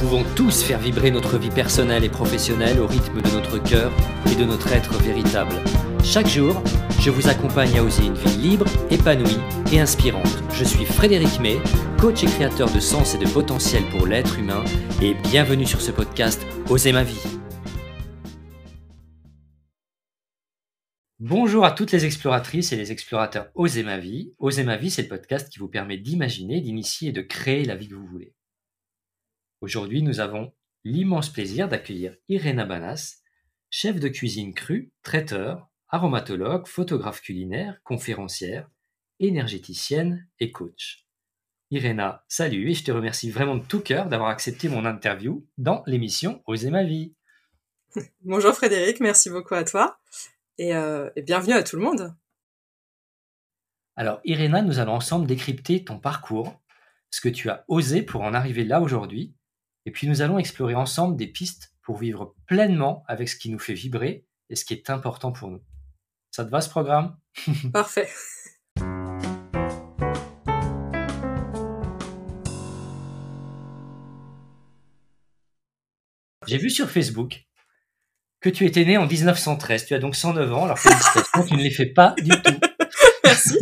[0.00, 3.92] pouvons tous faire vibrer notre vie personnelle et professionnelle au rythme de notre cœur
[4.32, 5.54] et de notre être véritable.
[6.02, 6.62] Chaque jour,
[7.00, 9.36] je vous accompagne à oser une vie libre, épanouie
[9.70, 10.42] et inspirante.
[10.54, 11.58] Je suis Frédéric May,
[11.98, 14.64] coach et créateur de sens et de potentiel pour l'être humain,
[15.02, 17.20] et bienvenue sur ce podcast Oser ma vie.
[21.18, 24.32] Bonjour à toutes les exploratrices et les explorateurs Oser ma vie.
[24.38, 27.76] Oser ma vie, c'est le podcast qui vous permet d'imaginer, d'initier et de créer la
[27.76, 28.32] vie que vous voulez.
[29.62, 33.18] Aujourd'hui, nous avons l'immense plaisir d'accueillir Irena Banas,
[33.68, 38.70] chef de cuisine crue, traiteur, aromatologue, photographe culinaire, conférencière,
[39.18, 41.06] énergéticienne et coach.
[41.70, 45.82] Irena, salut et je te remercie vraiment de tout cœur d'avoir accepté mon interview dans
[45.86, 47.12] l'émission Oser ma vie.
[48.22, 50.00] Bonjour Frédéric, merci beaucoup à toi
[50.56, 52.14] et, euh, et bienvenue à tout le monde.
[53.94, 56.58] Alors Irena, nous allons ensemble décrypter ton parcours,
[57.10, 59.34] ce que tu as osé pour en arriver là aujourd'hui
[59.86, 63.58] et puis nous allons explorer ensemble des pistes pour vivre pleinement avec ce qui nous
[63.58, 65.62] fait vibrer et ce qui est important pour nous.
[66.30, 67.16] Ça te va ce programme?
[67.72, 68.08] Parfait.
[76.46, 77.44] J'ai vu sur Facebook
[78.40, 79.86] que tu étais né en 1913.
[79.86, 80.64] Tu as donc 109 ans.
[80.64, 82.60] Alors félicitations, tu ne les fais pas du tout.
[83.24, 83.58] Merci.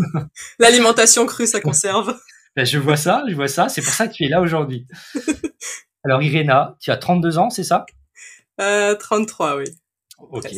[0.58, 2.18] L'alimentation crue, ça conserve.
[2.56, 3.68] Ben, je vois ça, je vois ça.
[3.68, 4.86] C'est pour ça que tu es là aujourd'hui.
[6.08, 7.84] Alors Irena, tu as 32 ans, c'est ça?
[8.62, 9.64] Euh, 33, oui.
[10.16, 10.48] Ok.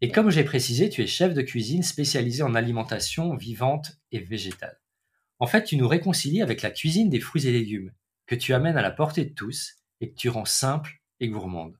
[0.00, 4.80] Et comme j'ai précisé, tu es chef de cuisine spécialisé en alimentation vivante et végétale.
[5.40, 7.92] En fait, tu nous réconcilies avec la cuisine des fruits et légumes,
[8.26, 11.76] que tu amènes à la portée de tous et que tu rends simple et gourmande.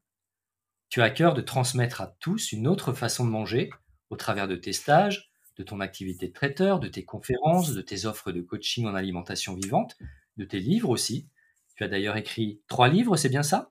[0.89, 3.71] Tu as à cœur de transmettre à tous une autre façon de manger
[4.11, 8.07] au travers de tes stages, de ton activité de traiteur, de tes conférences, de tes
[8.07, 9.97] offres de coaching en alimentation vivante,
[10.37, 11.29] de tes livres aussi,
[11.77, 13.71] tu as d'ailleurs écrit trois livres, c'est bien ça?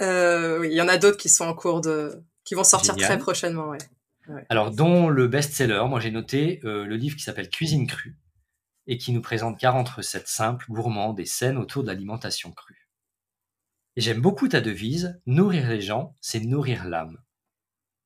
[0.00, 2.96] Euh, Oui, il y en a d'autres qui sont en cours de, qui vont sortir
[2.96, 3.68] très prochainement.
[3.68, 3.78] Ouais.
[4.48, 8.16] Alors, dont le best-seller, moi j'ai noté euh, le livre qui s'appelle Cuisine crue
[8.86, 12.88] et qui nous présente 40 recettes simples, gourmandes et saines autour de l'alimentation crue.
[13.96, 17.18] Et j'aime beaucoup ta devise, nourrir les gens, c'est nourrir l'âme.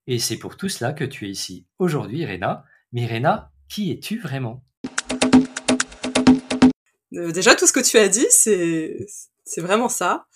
[0.06, 2.64] Et c'est pour tout cela que tu es ici aujourd'hui, Irena.
[2.92, 4.64] Mais Irena, qui es-tu vraiment?
[7.14, 9.06] Euh, déjà, tout ce que tu as dit, c'est
[9.48, 10.26] c'est vraiment ça.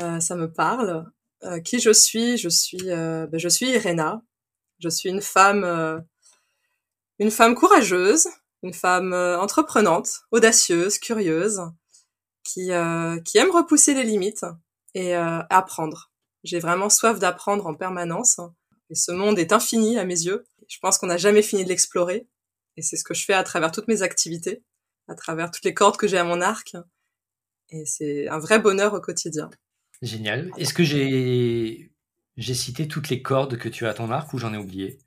[0.00, 1.06] Euh, ça me parle.
[1.44, 2.38] Euh, qui je suis?
[2.38, 4.22] Je suis euh, ben, je suis Irena.
[4.80, 6.04] Je suis une femme
[7.20, 8.28] une femme courageuse,
[8.62, 11.60] une femme entreprenante, audacieuse, curieuse,
[12.44, 12.70] qui
[13.24, 14.44] qui aime repousser les limites
[14.94, 16.10] et apprendre.
[16.42, 18.40] J'ai vraiment soif d'apprendre en permanence.
[18.90, 20.44] Et ce monde est infini à mes yeux.
[20.68, 22.26] Je pense qu'on n'a jamais fini de l'explorer.
[22.76, 24.62] Et c'est ce que je fais à travers toutes mes activités
[25.08, 26.76] à travers toutes les cordes que j'ai à mon arc.
[27.70, 29.50] Et c'est un vrai bonheur au quotidien.
[30.02, 30.50] Génial.
[30.58, 31.90] Est-ce que j'ai
[32.36, 34.98] j'ai cité toutes les cordes que tu as à ton arc ou j'en ai oublié?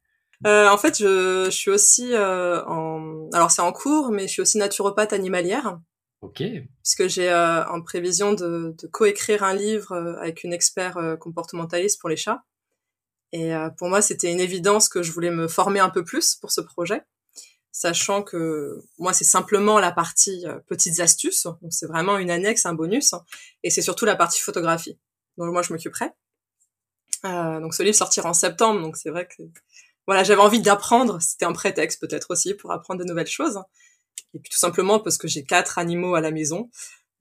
[0.46, 4.34] Euh, En fait, je, je suis aussi euh, en alors c'est en cours, mais je
[4.34, 5.80] suis aussi naturopathe animalière.
[6.22, 6.44] Ok.
[6.84, 12.10] Puisque j'ai euh, en prévision de, de coécrire un livre avec une expert comportementaliste pour
[12.10, 12.44] les chats.
[13.34, 16.52] Et pour moi, c'était une évidence que je voulais me former un peu plus pour
[16.52, 17.04] ce projet
[17.80, 22.66] sachant que moi c'est simplement la partie euh, petites astuces, donc c'est vraiment une annexe,
[22.66, 23.14] un bonus,
[23.64, 24.98] et c'est surtout la partie photographie.
[25.38, 26.12] Donc moi je m'occuperai.
[27.26, 29.44] Euh, donc ce livre sortira en septembre, donc c'est vrai que
[30.08, 33.60] voilà j'avais envie d'apprendre, c'était un prétexte peut-être aussi pour apprendre de nouvelles choses,
[34.34, 36.70] et puis tout simplement parce que j'ai quatre animaux à la maison,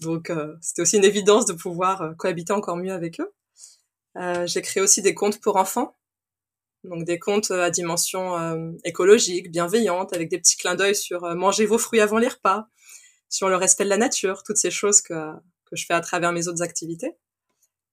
[0.00, 3.32] donc euh, c'était aussi une évidence de pouvoir euh, cohabiter encore mieux avec eux.
[4.16, 5.94] Euh, j'ai créé aussi des comptes pour enfants,
[6.86, 11.34] donc des contes à dimension euh, écologique, bienveillante, avec des petits clins d'œil sur euh,
[11.34, 12.68] manger vos fruits avant les repas,
[13.28, 15.14] sur le respect de la nature, toutes ces choses que,
[15.66, 17.12] que je fais à travers mes autres activités.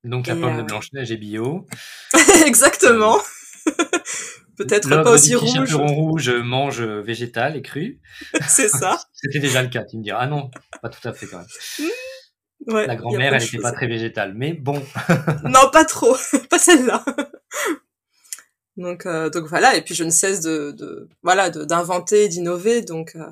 [0.03, 1.66] Donc la pomme de euh, Blanche-Neige est bio.
[2.46, 3.20] Exactement.
[4.58, 5.72] Peut-être pas aussi rouge.
[5.72, 8.00] Le rouge mange végétal et cru.
[8.48, 9.00] C'est ça.
[9.14, 10.20] C'était déjà le cas, tu me diras.
[10.22, 10.52] Ah non,
[10.82, 11.90] pas tout à fait quand même.
[12.67, 14.82] Ouais, la grand-mère, elle n'était pas très végétale, mais bon.
[15.44, 16.16] non, pas trop,
[16.50, 17.03] pas celle-là.
[18.75, 22.81] Donc, euh, donc voilà, et puis je ne cesse de, de voilà d'inventer, d'innover.
[22.81, 23.29] Donc euh,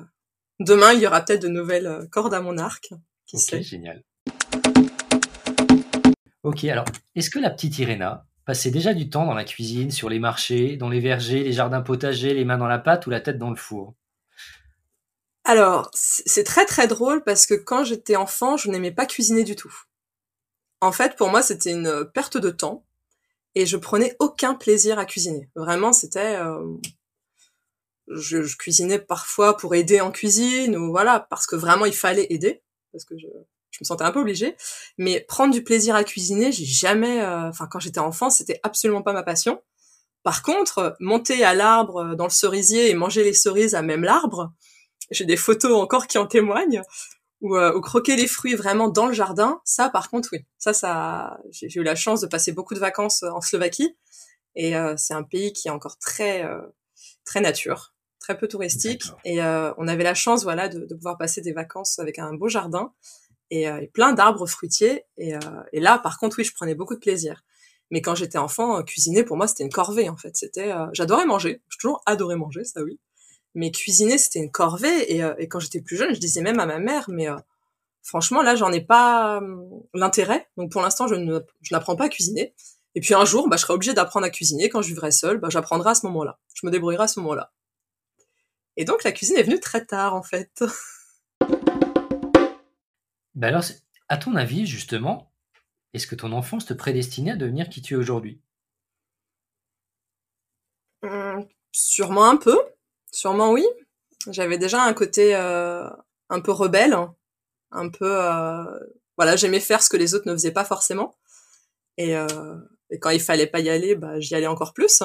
[0.60, 2.92] demain, il y aura peut-être de nouvelles euh, cordes à mon arc.
[3.26, 4.02] Qui ok, génial.
[6.44, 6.84] Ok, alors
[7.16, 10.76] est-ce que la petite Irena passait déjà du temps dans la cuisine, sur les marchés,
[10.76, 13.50] dans les vergers, les jardins potagers, les mains dans la pâte ou la tête dans
[13.50, 13.94] le four?
[15.44, 19.56] Alors c'est très très drôle parce que quand j'étais enfant, je n'aimais pas cuisiner du
[19.56, 19.74] tout.
[20.80, 22.84] En fait, pour moi, c'était une perte de temps
[23.54, 25.48] et je prenais aucun plaisir à cuisiner.
[25.54, 26.64] Vraiment, c'était euh,
[28.08, 32.26] je, je, cuisinais parfois pour aider en cuisine ou voilà parce que vraiment il fallait
[32.30, 32.62] aider
[32.92, 33.26] parce que je
[33.72, 34.56] je me sentais un peu obligée.
[34.98, 39.02] Mais prendre du plaisir à cuisiner, j'ai jamais, euh, enfin quand j'étais enfant, c'était absolument
[39.02, 39.62] pas ma passion.
[40.22, 44.04] Par contre, monter à l'arbre euh, dans le cerisier et manger les cerises à même
[44.04, 44.52] l'arbre,
[45.10, 46.82] j'ai des photos encore qui en témoignent.
[47.42, 50.72] Ou, euh, ou, croquer les fruits vraiment dans le jardin, ça par contre oui, ça
[50.72, 53.96] ça, j'ai eu la chance de passer beaucoup de vacances en Slovaquie
[54.54, 56.48] et euh, c'est un pays qui est encore très
[57.24, 61.40] très nature, très peu touristique et on avait la chance voilà de, de, pouvoir passer
[61.40, 62.92] des vacances avec un beau jardin
[63.50, 65.34] et, et plein d'arbres fruitiers et,
[65.72, 67.42] et là par contre oui je prenais beaucoup de plaisir.
[67.92, 70.34] Mais quand j'étais enfant, euh, cuisiner pour moi c'était une corvée en fait.
[70.34, 72.98] C'était, euh, j'adorais manger, j'ai toujours adoré manger, ça oui.
[73.54, 76.60] Mais cuisiner c'était une corvée et, euh, et quand j'étais plus jeune, je disais même
[76.60, 77.26] à ma mère, mais
[78.02, 79.40] franchement là j'en ai pas
[79.94, 80.48] l'intérêt.
[80.56, 82.54] Donc pour l'instant je ne, je n'apprends pas à cuisiner.
[82.94, 85.38] Et puis un jour, bah, je serai obligée d'apprendre à cuisiner quand je vivrai seule.
[85.38, 86.38] Bah, j'apprendrai à ce moment-là.
[86.54, 87.52] Je me débrouillerai à ce moment-là.
[88.76, 90.64] Et donc la cuisine est venue très tard en fait.
[93.34, 93.64] Ben alors,
[94.08, 95.32] à ton avis, justement,
[95.94, 98.42] est-ce que ton enfance te prédestinait à devenir qui tu es aujourd'hui?
[101.02, 101.40] Mmh,
[101.72, 102.58] Sûrement un peu.
[103.12, 103.64] Sûrement oui.
[104.28, 105.88] J'avais déjà un côté euh,
[106.28, 106.96] un peu rebelle,
[107.70, 108.64] un peu euh,
[109.16, 111.14] voilà, j'aimais faire ce que les autres ne faisaient pas forcément.
[111.98, 112.26] Et, euh,
[112.90, 115.02] et quand il fallait pas y aller, bah j'y allais encore plus.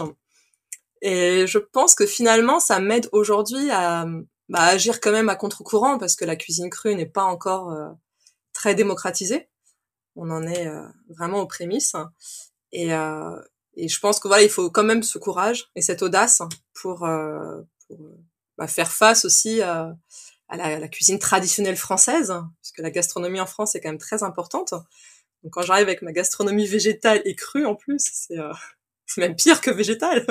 [1.02, 4.08] Et je pense que finalement, ça m'aide aujourd'hui à
[4.50, 7.72] bah, agir quand même à contre-courant parce que la cuisine crue n'est pas encore
[8.54, 9.50] très démocratisée
[10.18, 11.96] on en est euh, vraiment aux prémices.
[12.74, 13.40] Et, euh,
[13.76, 16.42] et je pense que voilà, il faut quand même ce courage et cette audace
[16.74, 18.00] pour, euh, pour
[18.58, 19.96] bah, faire face aussi à,
[20.50, 24.24] la, la, cuisine traditionnelle française, parce que la gastronomie en France est quand même très
[24.24, 24.74] importante.
[25.44, 28.52] Donc quand j'arrive avec ma gastronomie végétale et crue en plus, c'est euh,
[29.18, 30.26] même pire que végétale.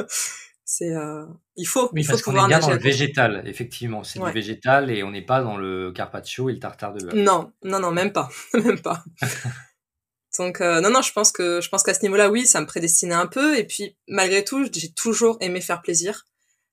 [0.65, 1.25] C'est euh,
[1.55, 4.31] il faut oui, il faut parce qu'on est bien dans le végétal, effectivement, c'est du
[4.33, 7.15] végétal et on n'est pas dans le carpaccio et le tartare de bœuf.
[7.15, 9.05] Non, non, non, même pas, même pas.
[10.39, 12.67] Donc euh, non non, je pense que je pense qu'à ce niveau-là, oui, ça me
[12.67, 13.57] prédestinait un peu.
[13.57, 16.27] Et puis malgré tout, j'ai toujours aimé faire plaisir.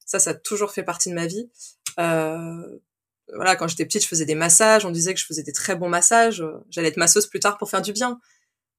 [0.05, 1.49] Ça, ça a toujours fait partie de ma vie.
[1.99, 2.79] Euh,
[3.33, 4.85] voilà, quand j'étais petite, je faisais des massages.
[4.85, 6.43] On disait que je faisais des très bons massages.
[6.69, 8.19] J'allais être masseuse plus tard pour faire du bien.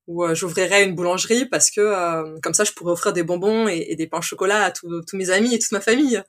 [0.07, 3.69] Ou euh, j'ouvrirais une boulangerie parce que euh, comme ça, je pourrais offrir des bonbons
[3.69, 6.23] et, et des pains au chocolat à tous mes amis et toute ma famille.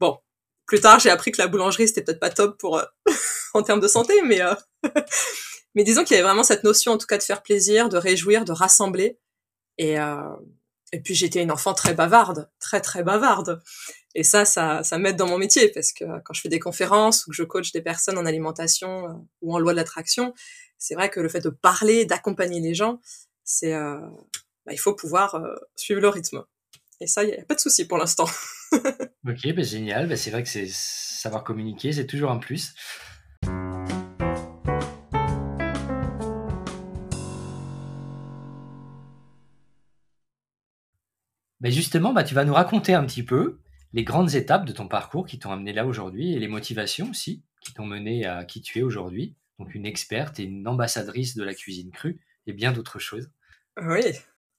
[0.00, 0.18] Bon,
[0.66, 2.84] plus tard, j'ai appris que la boulangerie c'était peut-être pas top pour euh,
[3.54, 4.40] en termes de santé, mais
[5.74, 7.96] Mais disons qu'il y avait vraiment cette notion, en tout cas, de faire plaisir, de
[7.96, 9.18] réjouir, de rassembler.
[9.78, 10.36] Et, euh,
[10.92, 13.62] et puis j'étais une enfant très bavarde, très très bavarde.
[14.14, 17.26] Et ça, ça, ça m'aide dans mon métier parce que quand je fais des conférences
[17.26, 20.34] ou que je coach des personnes en alimentation euh, ou en loi de l'attraction,
[20.76, 23.00] c'est vrai que le fait de parler, d'accompagner les gens,
[23.44, 23.98] c'est, euh,
[24.66, 26.44] bah, il faut pouvoir euh, suivre le rythme.
[27.00, 28.26] Et ça, il n'y a pas de souci pour l'instant.
[28.72, 30.08] ok, bah, génial.
[30.08, 32.74] Bah, c'est vrai que c'est savoir communiquer, c'est toujours un plus.
[41.62, 43.58] Mais justement, bah, tu vas nous raconter un petit peu
[43.92, 47.42] les grandes étapes de ton parcours qui t'ont amené là aujourd'hui et les motivations aussi
[47.60, 49.36] qui t'ont mené à qui tu es aujourd'hui.
[49.58, 53.30] Donc une experte et une ambassadrice de la cuisine crue et bien d'autres choses.
[53.80, 54.00] Oui.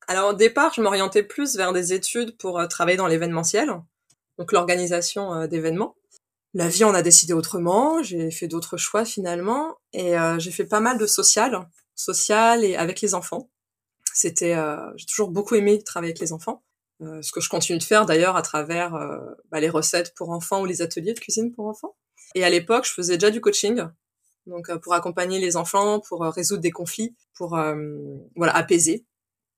[0.07, 3.69] Alors au départ, je m'orientais plus vers des études pour euh, travailler dans l'événementiel,
[4.37, 5.95] donc l'organisation euh, d'événements.
[6.53, 10.65] La vie en a décidé autrement, j'ai fait d'autres choix finalement et euh, j'ai fait
[10.65, 13.49] pas mal de social, social et avec les enfants.
[14.13, 14.55] C'était,
[14.95, 16.63] j'ai toujours beaucoup aimé travailler avec les enfants.
[17.05, 19.19] Euh, ce que je continue de faire d'ailleurs à travers euh,
[19.51, 21.95] bah, les recettes pour enfants ou les ateliers de cuisine pour enfants.
[22.35, 23.83] Et à l'époque, je faisais déjà du coaching,
[24.47, 27.57] donc euh, pour accompagner les enfants, pour résoudre des conflits, pour
[28.35, 29.05] voilà apaiser.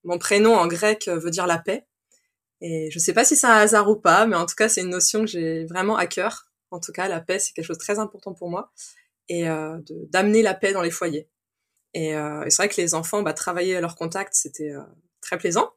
[0.03, 1.85] Mon prénom en grec veut dire la paix.
[2.61, 4.81] Et je sais pas si c'est un hasard ou pas, mais en tout cas, c'est
[4.81, 6.47] une notion que j'ai vraiment à cœur.
[6.71, 8.71] En tout cas, la paix, c'est quelque chose de très important pour moi.
[9.27, 9.45] Et
[10.09, 11.27] d'amener la paix dans les foyers.
[11.93, 14.73] Et, et c'est vrai que les enfants, bah, travailler à leur contact, c'était
[15.21, 15.74] très plaisant.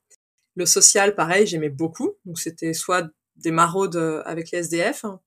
[0.59, 2.17] Le social, pareil, j'aimais beaucoup.
[2.25, 5.21] Donc c'était soit des maraudes euh, avec les SDF, hein,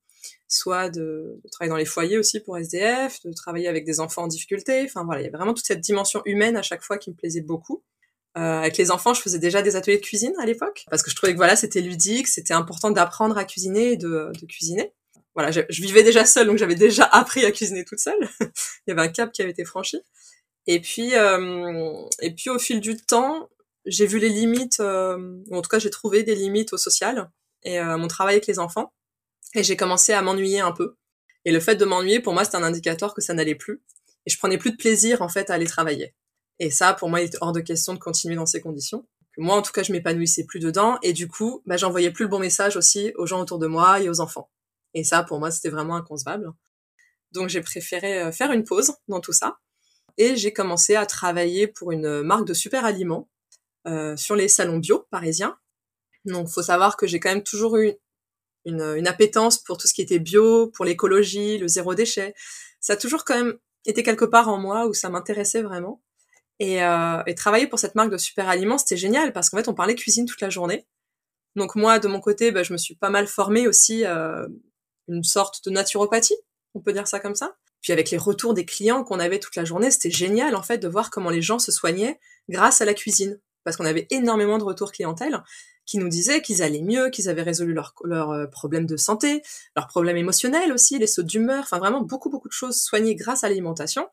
[0.50, 4.28] soit de, travailler dans les foyers aussi pour SDF, de travailler avec des enfants en
[4.28, 4.84] difficulté.
[4.84, 7.16] Enfin voilà, il y avait vraiment toute cette dimension humaine à chaque fois qui me
[7.16, 7.82] plaisait beaucoup.
[8.38, 11.10] Euh, avec les enfants, je faisais déjà des ateliers de cuisine à l'époque parce que
[11.10, 14.92] je trouvais que voilà, c'était ludique, c'était important d'apprendre à cuisiner et de, cuisiner.
[15.34, 18.20] Voilà, je, vivais déjà seule, donc j'avais déjà appris à cuisiner toute seule.
[18.42, 20.02] il y avait un cap qui avait été franchi.
[20.68, 23.48] Et puis, euh, et puis au fil du temps,
[23.86, 27.32] j'ai vu les limites, euh, ou en tout cas j'ai trouvé des limites au social
[27.64, 28.94] et euh, mon travail avec les enfants.
[29.54, 30.96] Et j'ai commencé à m'ennuyer un peu.
[31.46, 33.82] Et le fait de m'ennuyer, pour moi, c'était un indicateur que ça n'allait plus.
[34.26, 36.14] Et je prenais plus de plaisir, en fait, à aller travailler.
[36.60, 39.06] Et ça, pour moi, il était hors de question de continuer dans ces conditions.
[39.38, 40.98] Moi, en tout cas, je m'épanouissais plus dedans.
[41.02, 44.00] Et du coup, bah, j'envoyais plus le bon message aussi aux gens autour de moi
[44.00, 44.50] et aux enfants.
[44.94, 46.54] Et ça, pour moi, c'était vraiment inconcevable.
[47.32, 49.58] Donc, j'ai préféré euh, faire une pause dans tout ça.
[50.18, 53.30] et j'ai commencé à travailler pour une marque de super aliments
[53.88, 55.58] euh, sur les salons bio parisiens.
[56.26, 57.94] Donc, faut savoir que j'ai quand même toujours eu
[58.66, 62.36] une, une, appétence pour tout ce qui était bio, pour l'écologie, le zéro déchet.
[62.80, 66.02] Ça a toujours quand même été quelque part en moi où ça m'intéressait vraiment.
[66.60, 69.68] Et, euh, et, travailler pour cette marque de super aliments, c'était génial parce qu'en fait,
[69.68, 70.86] on parlait cuisine toute la journée.
[71.56, 74.48] Donc moi, de mon côté, bah, je me suis pas mal formée aussi euh,
[75.08, 76.38] une sorte de naturopathie,
[76.76, 77.56] on peut dire ça comme ça.
[77.82, 80.78] Puis avec les retours des clients qu'on avait toute la journée, c'était génial en fait
[80.78, 83.40] de voir comment les gens se soignaient grâce à la cuisine.
[83.64, 85.44] Parce qu'on avait énormément de retours clientèle
[85.86, 89.42] qui nous disaient qu'ils allaient mieux, qu'ils avaient résolu leurs leur, euh, problèmes de santé,
[89.76, 93.44] leurs problèmes émotionnels aussi, les sauts d'humeur, enfin vraiment beaucoup beaucoup de choses soignées grâce
[93.44, 94.08] à l'alimentation.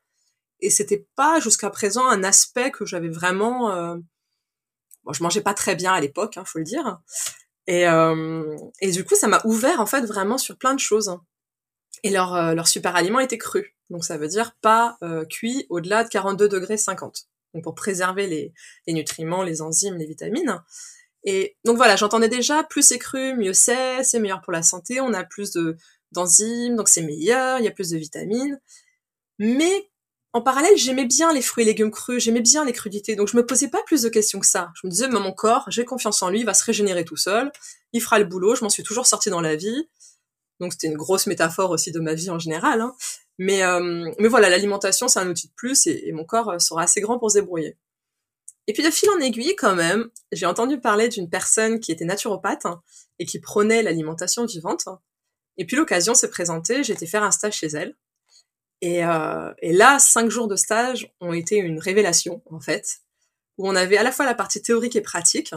[0.61, 3.71] Et c'était pas jusqu'à présent un aspect que j'avais vraiment.
[3.71, 3.97] Euh...
[5.05, 6.99] Bon, je mangeais pas très bien à l'époque, hein, faut le dire.
[7.69, 8.57] Et, euh...
[8.81, 11.17] et du coup, ça m'a ouvert en fait vraiment sur plein de choses.
[12.03, 13.77] Et leur, euh, leur super aliment était cru.
[13.91, 14.99] Donc ça veut dire pas
[15.31, 17.29] cuit au-delà de 42 degrés 50.
[17.55, 18.53] Donc pour préserver les,
[18.93, 20.63] nutriments, les enzymes, les vitamines.
[21.25, 25.01] Et donc voilà, j'entendais déjà plus c'est cru, mieux c'est, c'est meilleur pour la santé,
[25.01, 25.77] on a plus de
[26.13, 28.59] d'enzymes, donc c'est meilleur, il y a plus de vitamines.
[29.39, 29.91] Mais
[30.33, 33.37] en parallèle, j'aimais bien les fruits et légumes crus, j'aimais bien les crudités, donc je
[33.37, 34.71] me posais pas plus de questions que ça.
[34.75, 37.17] Je me disais, mais mon corps, j'ai confiance en lui, il va se régénérer tout
[37.17, 37.51] seul,
[37.93, 39.89] il fera le boulot, je m'en suis toujours sortie dans la vie.
[40.61, 42.81] Donc c'était une grosse métaphore aussi de ma vie en général.
[42.81, 42.95] Hein.
[43.39, 46.83] Mais, euh, mais voilà, l'alimentation, c'est un outil de plus et, mon corps euh, sera
[46.83, 47.77] assez grand pour se débrouiller.
[48.67, 52.05] Et puis de fil en aiguille, quand même, j'ai entendu parler d'une personne qui était
[52.05, 52.83] naturopathe hein,
[53.19, 54.89] et qui prônait l'alimentation vivante.
[55.57, 57.97] Et puis l'occasion s'est présentée, j'ai été faire un stage chez elle.
[58.81, 62.99] Et, euh, et là, cinq jours de stage ont été une révélation, en fait,
[63.57, 65.55] où on avait à la fois la partie théorique et pratique,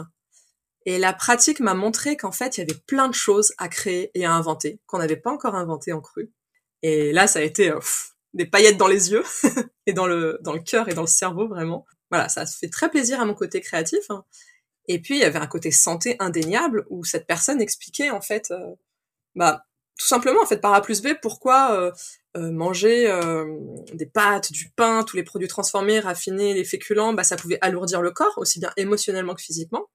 [0.84, 4.10] et la pratique m'a montré qu'en fait, il y avait plein de choses à créer
[4.14, 6.32] et à inventer qu'on n'avait pas encore inventé en cru.
[6.82, 7.78] Et là, ça a été euh,
[8.34, 9.24] des paillettes dans les yeux
[9.86, 11.86] et dans le dans le cœur et dans le cerveau vraiment.
[12.10, 14.10] Voilà, ça fait très plaisir à mon côté créatif.
[14.10, 14.24] Hein.
[14.88, 18.50] Et puis il y avait un côté santé indéniable où cette personne expliquait en fait,
[18.50, 18.74] euh,
[19.36, 19.64] bah
[19.98, 21.92] tout simplement en fait par A plus B pourquoi euh,
[22.36, 23.06] euh manger
[23.92, 28.02] des pâtes, du pain, tous les produits transformés, raffinés, les féculents, bah ça pouvait alourdir
[28.02, 29.88] le corps aussi bien émotionnellement que physiquement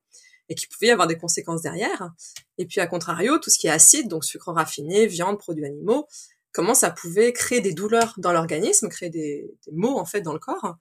[0.50, 2.12] et qui pouvait y avoir des conséquences derrière.
[2.58, 6.08] Et puis à contrario, tout ce qui est acide, donc sucre raffiné, viande, produits animaux,
[6.52, 10.34] comment ça pouvait créer des douleurs dans l'organisme, créer des, des, maux en fait dans
[10.34, 10.78] le corps,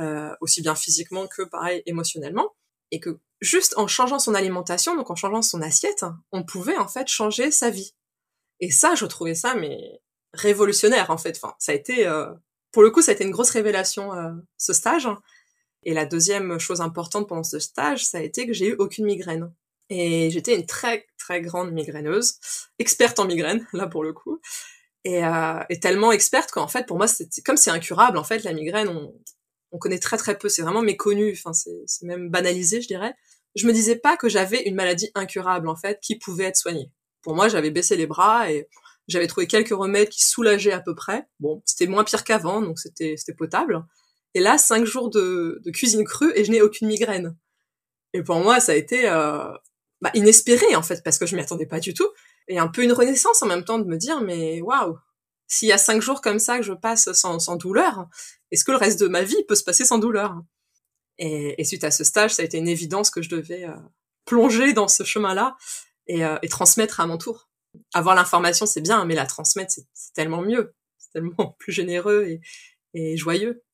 [0.00, 2.54] euh, aussi bien physiquement que pareil émotionnellement,
[2.90, 6.88] et que juste en changeant son alimentation, donc en changeant son assiette, on pouvait en
[6.88, 7.94] fait changer sa vie.
[8.60, 10.00] Et ça, je trouvais ça mais
[10.32, 11.38] révolutionnaire en fait.
[11.42, 12.32] Enfin, ça a été, euh,
[12.72, 15.08] pour le coup, ça a été une grosse révélation euh, ce stage.
[15.84, 19.04] Et la deuxième chose importante pendant ce stage, ça a été que j'ai eu aucune
[19.06, 19.52] migraine.
[19.90, 22.34] Et j'étais une très très grande migraineuse,
[22.78, 24.40] experte en migraine là pour le coup,
[25.04, 28.52] et, euh, tellement experte qu'en fait pour moi c'était comme c'est incurable en fait la
[28.52, 29.14] migraine on,
[29.72, 33.14] on connaît très très peu, c'est vraiment méconnu, enfin c'est même banalisé je dirais.
[33.54, 36.90] Je me disais pas que j'avais une maladie incurable en fait qui pouvait être soignée.
[37.22, 38.68] Pour moi j'avais baissé les bras et
[39.08, 41.26] j'avais trouvé quelques remèdes qui soulageaient à peu près.
[41.40, 43.84] Bon c'était moins pire qu'avant donc c'était c'était potable
[44.34, 47.36] et là, cinq jours de, cuisine crue et je n'ai aucune migraine.
[48.12, 49.50] Et pour moi, ça a été euh,
[50.00, 52.08] bah, inespéré en fait parce que je m'y attendais pas du tout.
[52.48, 54.98] Et un peu une renaissance en même temps de me dire mais waouh,
[55.46, 58.06] s'il y a cinq jours comme ça que je passe sans, douleur,
[58.50, 60.36] est-ce que le reste de ma vie peut se passer sans douleur?
[61.18, 63.74] Et, suite à ce stage, ça a été une évidence que je devais euh,
[64.24, 65.56] plonger dans ce chemin-là
[66.06, 67.50] et, euh, et, transmettre à mon tour.
[67.92, 72.38] Avoir l'information, c'est bien, mais la transmettre, c'est tellement mieux, c'est tellement plus généreux
[72.94, 73.64] et joyeux.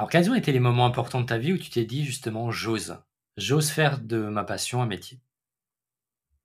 [0.00, 2.50] Alors, quels ont été les moments importants de ta vie où tu t'es dit justement
[2.50, 2.96] j'ose
[3.36, 5.20] J'ose faire de ma passion un métier?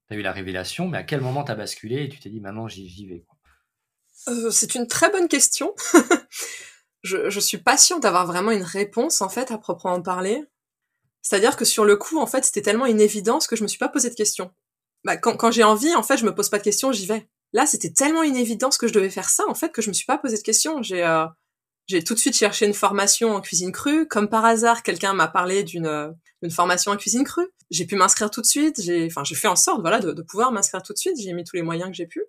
[0.09, 2.41] Tu as eu la révélation, mais à quel moment t'as basculé et tu t'es dit
[2.41, 3.25] maintenant j'y vais
[4.27, 5.74] euh, C'est une très bonne question.
[7.03, 10.43] je, suis pas d'avoir vraiment une réponse en fait à proprement parler.
[11.21, 13.79] C'est-à-dire que sur le coup, en fait, c'était tellement une évidence que je me suis
[13.79, 14.51] pas posé de questions.
[15.05, 17.29] Bah, quand, quand j'ai envie, en fait, je me pose pas de questions, j'y vais.
[17.53, 19.93] Là, c'était tellement une évidence que je devais faire ça, en fait, que je me
[19.93, 20.83] suis pas posé de questions.
[20.83, 21.25] J'ai euh,
[21.88, 24.08] j'ai tout de suite cherché une formation en cuisine crue.
[24.08, 27.48] Comme par hasard, quelqu'un m'a parlé d'une d'une formation en cuisine crue.
[27.72, 28.82] J'ai pu m'inscrire tout de suite.
[28.82, 31.18] J'ai, enfin, j'ai fait en sorte, voilà, de, pouvoir m'inscrire tout de suite.
[31.20, 32.24] J'ai mis tous les moyens que j'ai pu.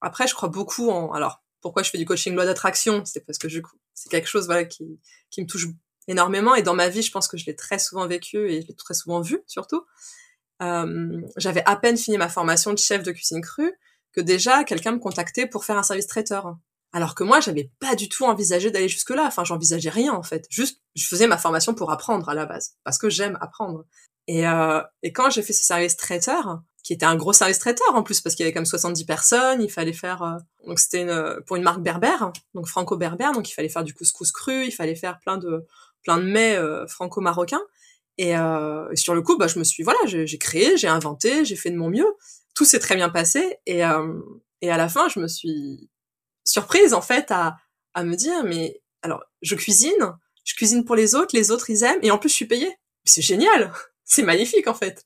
[0.00, 1.12] Après, je crois beaucoup en.
[1.12, 3.04] Alors, pourquoi je fais du coaching loi d'attraction?
[3.04, 3.48] C'est parce que
[3.94, 4.98] c'est quelque chose, voilà, qui
[5.30, 5.66] qui me touche
[6.08, 6.54] énormément.
[6.54, 8.74] Et dans ma vie, je pense que je l'ai très souvent vécu et je l'ai
[8.74, 9.84] très souvent vu, surtout.
[10.62, 13.72] Euh, j'avais à peine fini ma formation de chef de cuisine crue
[14.12, 16.56] que déjà quelqu'un me contactait pour faire un service traiteur.
[16.92, 19.24] Alors que moi, j'avais pas du tout envisagé d'aller jusque-là.
[19.26, 20.46] Enfin, j'envisageais rien en fait.
[20.50, 23.84] Juste, je faisais ma formation pour apprendre à la base, parce que j'aime apprendre.
[24.28, 27.94] Et, euh, et quand j'ai fait ce service traiteur, qui était un gros service traiteur
[27.94, 31.02] en plus parce qu'il y avait comme 70 personnes, il fallait faire euh, donc c'était
[31.02, 34.72] une, pour une marque berbère, donc franco-berbère, donc il fallait faire du couscous cru, il
[34.72, 35.64] fallait faire plein de
[36.02, 37.62] plein de mets euh, franco-marocains
[38.18, 41.56] et, euh, sur le coup bah je me suis voilà, j'ai créé, j'ai inventé, j'ai
[41.56, 42.06] fait de mon mieux,
[42.54, 44.20] tout s'est très bien passé et euh,
[44.60, 45.88] et à la fin je me suis
[46.44, 47.56] surprise en fait à
[47.94, 51.82] à me dire mais alors je cuisine, je cuisine pour les autres, les autres ils
[51.82, 52.76] aiment et en plus je suis payée.
[53.04, 53.72] C'est génial,
[54.04, 55.04] c'est magnifique en fait.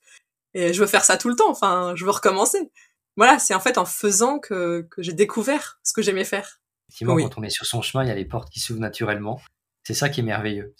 [0.54, 1.50] Et je veux faire ça tout le temps.
[1.50, 2.70] Enfin, je veux recommencer.
[3.16, 6.60] Voilà, c'est en fait en faisant que, que j'ai découvert ce que j'aimais faire.
[6.88, 7.24] Effectivement, oui.
[7.24, 9.40] quand on est sur son chemin, il y a les portes qui s'ouvrent naturellement.
[9.86, 10.74] C'est ça qui est merveilleux.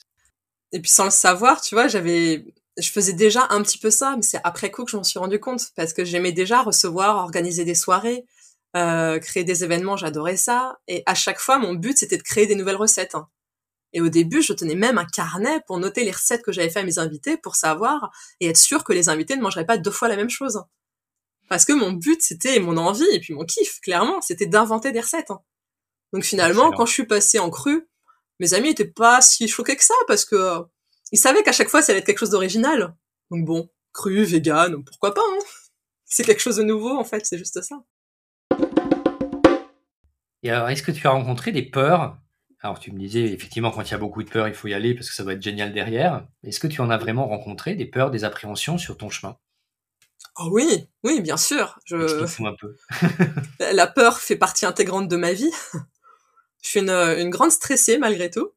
[0.72, 2.44] Et puis sans le savoir, tu vois, j'avais,
[2.78, 5.18] je faisais déjà un petit peu ça, mais c'est après coup que je m'en suis
[5.18, 8.25] rendu compte parce que j'aimais déjà recevoir, organiser des soirées,
[8.76, 10.78] euh, créer des événements, j'adorais ça.
[10.87, 13.14] Et à chaque fois, mon but c'était de créer des nouvelles recettes.
[13.14, 13.28] Hein.
[13.92, 16.80] Et au début, je tenais même un carnet pour noter les recettes que j'avais fait
[16.80, 19.90] à mes invités pour savoir et être sûr que les invités ne mangeraient pas deux
[19.90, 20.62] fois la même chose.
[21.49, 25.00] Parce que mon but, c'était mon envie et puis mon kiff, clairement, c'était d'inventer des
[25.00, 25.33] recettes.
[26.12, 26.76] Donc finalement, Excellent.
[26.76, 27.88] quand je suis passée en cru,
[28.40, 30.62] mes amis étaient pas si choqués que ça parce que euh,
[31.12, 32.95] ils savaient qu'à chaque fois, ça allait être quelque chose d'original.
[33.30, 35.38] Donc bon, cru, vegan, pourquoi pas hein
[36.04, 37.76] C'est quelque chose de nouveau en fait, c'est juste ça.
[40.43, 42.19] Et alors, est-ce que tu as rencontré des peurs?
[42.61, 44.75] Alors tu me disais, effectivement, quand il y a beaucoup de peur, il faut y
[44.75, 46.26] aller parce que ça va être génial derrière.
[46.43, 49.37] Est-ce que tu en as vraiment rencontré des peurs, des appréhensions sur ton chemin?
[50.38, 51.78] Oh oui, oui, bien sûr.
[51.85, 52.45] Je...
[52.45, 52.76] un peu?
[53.73, 55.50] la peur fait partie intégrante de ma vie.
[56.62, 58.50] Je suis une, une grande stressée malgré tout.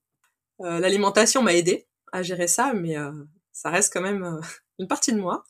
[0.61, 3.11] Euh, L'alimentation m'a aidé à gérer ça, mais euh,
[3.51, 4.41] ça reste quand même euh,
[4.79, 5.43] une partie de moi.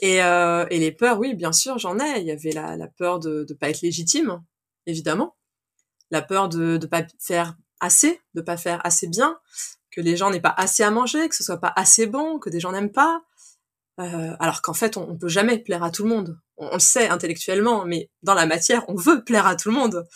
[0.00, 2.20] Et, et, les peurs, oui, bien sûr, j'en ai.
[2.20, 4.42] Il y avait la, la peur de ne pas être légitime,
[4.86, 5.36] évidemment.
[6.12, 9.40] La peur de ne pas faire assez, de pas faire assez bien,
[9.90, 12.48] que les gens n'aient pas assez à manger, que ce soit pas assez bon, que
[12.50, 13.24] des gens n'aiment pas.
[14.00, 16.38] Euh, alors qu'en fait, on, on peut jamais plaire à tout le monde.
[16.56, 20.06] On, le sait intellectuellement, mais dans la matière, on veut plaire à tout le monde.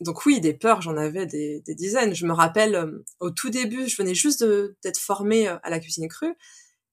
[0.00, 2.14] Donc oui, des peurs, j'en avais des, dizaines.
[2.14, 4.44] Je me rappelle, euh, au tout début, je venais juste
[4.82, 6.34] d'être formée euh, à la cuisine crue,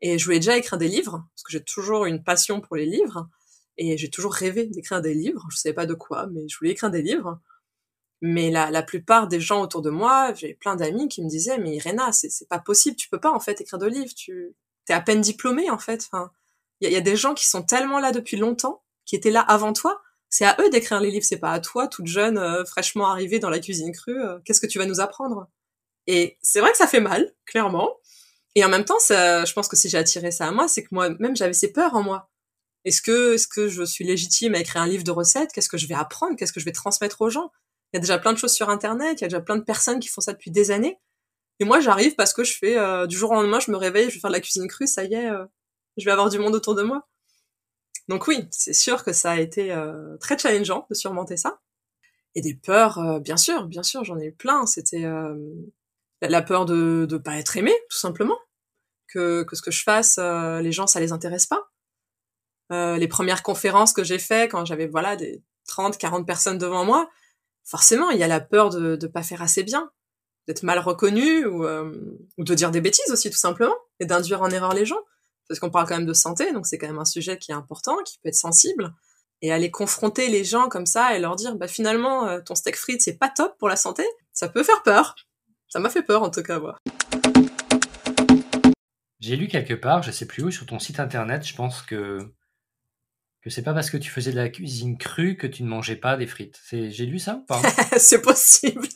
[0.02, 2.86] et je voulais déjà écrire des livres, parce que j'ai toujours une passion pour les
[2.86, 3.30] livres,
[3.78, 5.46] et j'ai toujours rêvé d'écrire des livres.
[5.52, 7.40] Je savais pas de quoi, mais je voulais écrire des livres.
[8.22, 11.60] Mais la, la plupart des gens autour de moi, j'ai plein d'amis qui me disaient,
[11.60, 14.56] mais Irena, c'est pas possible, tu peux pas en fait écrire de livres, tu
[14.90, 16.08] es à peine diplômée en fait.
[16.12, 16.32] Enfin,
[16.82, 19.42] il y, y, a des gens qui sont tellement là depuis longtemps, qui étaient là
[19.42, 20.02] avant toi.
[20.30, 23.40] C'est à eux d'écrire les livres, c'est pas à toi, toute jeune, euh, fraîchement arrivée
[23.40, 24.22] dans la cuisine crue.
[24.22, 25.48] Euh, Qu'est-ce que tu vas nous apprendre?
[26.08, 27.98] Et c'est vrai que ça fait mal, clairement.
[28.56, 30.84] Et en même temps, ça, je pense que si j'ai attiré ça à moi, c'est
[30.84, 32.30] que moi-même j'avais ces peurs en moi.
[32.86, 35.52] Est-ce que, est-ce que je suis légitime à écrire un livre de recettes?
[35.54, 36.36] Qu'est-ce que je vais apprendre?
[36.38, 37.52] Qu'est-ce que je vais transmettre aux gens?
[37.94, 39.64] Il y a déjà plein de choses sur Internet, il y a déjà plein de
[39.64, 41.00] personnes qui font ça depuis des années.
[41.60, 44.10] Et moi, j'arrive parce que je fais euh, du jour au lendemain, je me réveille,
[44.10, 45.46] je vais faire de la cuisine crue, ça y est, euh,
[45.98, 47.08] je vais avoir du monde autour de moi.
[48.08, 51.60] Donc oui, c'est sûr que ça a été euh, très challengeant de surmonter ça.
[52.36, 54.66] Et des peurs, euh, bien sûr, bien sûr, j'en ai eu plein.
[54.66, 55.36] C'était euh,
[56.22, 58.38] la peur de ne pas être aimé, tout simplement.
[59.08, 61.70] Que, que ce que je fasse, les gens, ça les intéresse pas.
[62.98, 67.10] les premières conférences que j'ai fait quand j'avais voilà des 30, 40 personnes devant moi,
[67.68, 69.92] forcément, il y a la peur de ne pas faire assez bien,
[70.48, 71.94] d'être mal reconnu ou, euh,
[72.38, 75.02] ou de dire des bêtises aussi, tout simplement, et d'induire en erreur les gens.
[75.48, 77.56] Parce qu'on parle quand même de santé, donc c'est quand même un sujet qui est
[77.56, 78.94] important, qui peut être sensible.
[79.42, 82.76] Et aller confronter les gens comme ça et leur dire, bah finalement, euh, ton steak
[82.76, 84.04] frites, c'est pas top pour la santé,
[84.34, 85.16] ça peut faire peur.
[85.68, 86.60] Ça m'a fait peur, en tout cas.
[89.20, 92.32] J'ai lu quelque part, je sais plus où, sur ton site internet, je pense que
[93.48, 95.96] que c'est pas parce que tu faisais de la cuisine crue que tu ne mangeais
[95.96, 96.60] pas des frites.
[96.70, 97.62] J'ai lu ça ou pas?
[97.98, 98.88] C'est possible.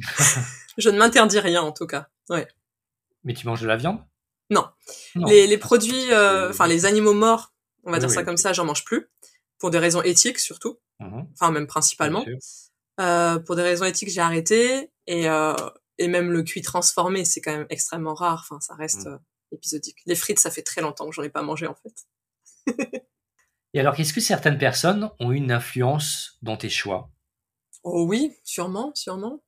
[0.78, 2.08] je ne m'interdis rien en tout cas.
[2.28, 2.48] Ouais.
[3.22, 4.04] Mais tu manges de la viande?
[4.50, 4.68] Non.
[5.14, 5.28] non.
[5.28, 7.54] Les, les produits, euh, enfin les animaux morts,
[7.84, 9.08] on va oui, dire oui, ça comme ça, j'en mange plus
[9.58, 10.80] pour des raisons éthiques surtout.
[10.98, 11.22] Mmh.
[11.34, 12.24] Enfin même principalement.
[13.00, 15.54] Euh, pour des raisons éthiques, j'ai arrêté et euh,
[15.98, 18.44] et même le cuit transformé, c'est quand même extrêmement rare.
[18.44, 19.18] Enfin, ça reste mmh.
[19.52, 19.98] épisodique.
[20.06, 21.94] Les frites, ça fait très longtemps que j'en ai pas mangé en fait.
[23.74, 27.10] Et alors, est-ce que certaines personnes ont une influence dans tes choix?
[27.84, 29.42] Oh oui, sûrement, sûrement.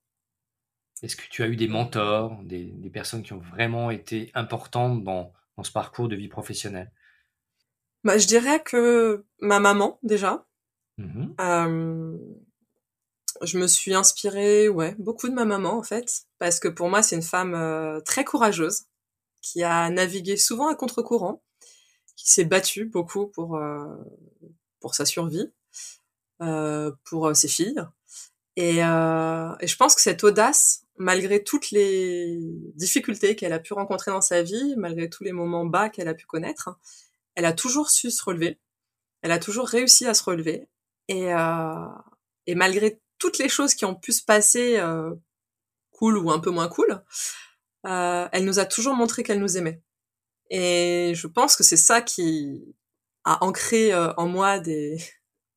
[1.03, 5.05] Est-ce que tu as eu des mentors, des, des, personnes qui ont vraiment été importantes
[5.05, 6.91] dans, dans ce parcours de vie professionnelle?
[8.03, 10.47] Bah, Je dirais que ma maman, déjà.
[10.97, 11.35] Mmh.
[11.41, 12.17] Euh,
[13.43, 17.03] je me suis inspirée, ouais, beaucoup de ma maman, en fait, parce que pour moi,
[17.03, 18.87] c'est une femme euh, très courageuse,
[19.43, 21.43] qui a navigué souvent à contre-courant,
[22.17, 23.87] qui s'est battue beaucoup pour euh,
[24.85, 25.51] pour sa survie,
[26.43, 27.83] euh, pour euh, ses filles.
[28.57, 32.39] Et, euh, et, je pense que cette audace, malgré toutes les
[32.75, 36.13] difficultés qu'elle a pu rencontrer dans sa vie, malgré tous les moments bas qu'elle a
[36.13, 36.69] pu connaître,
[37.35, 38.59] elle a toujours su se relever.
[39.23, 40.69] elle a toujours réussi à se relever.
[41.09, 41.31] Et,
[42.47, 44.79] et malgré toutes les choses qui ont pu se passer,
[45.93, 47.03] cool ou un peu moins cool,
[47.85, 49.81] elle nous a toujours montré qu'elle nous aimait.
[50.51, 52.75] Et je pense que c'est ça qui
[53.25, 54.99] a ancré en moi des,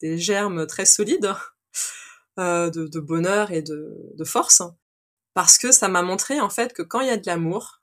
[0.02, 1.34] germes très solides
[2.40, 4.62] euh, de, bonheur et de, force,
[5.34, 7.82] parce que ça m'a montré en fait que quand il y a de l'amour,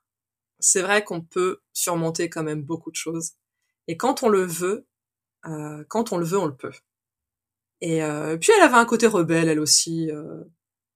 [0.59, 3.33] c'est vrai qu'on peut surmonter quand même beaucoup de choses.
[3.87, 4.87] Et quand on le veut,
[5.45, 6.71] euh, quand on le veut, on le peut.
[7.81, 10.43] Et euh, puis elle avait un côté rebelle, elle aussi, euh,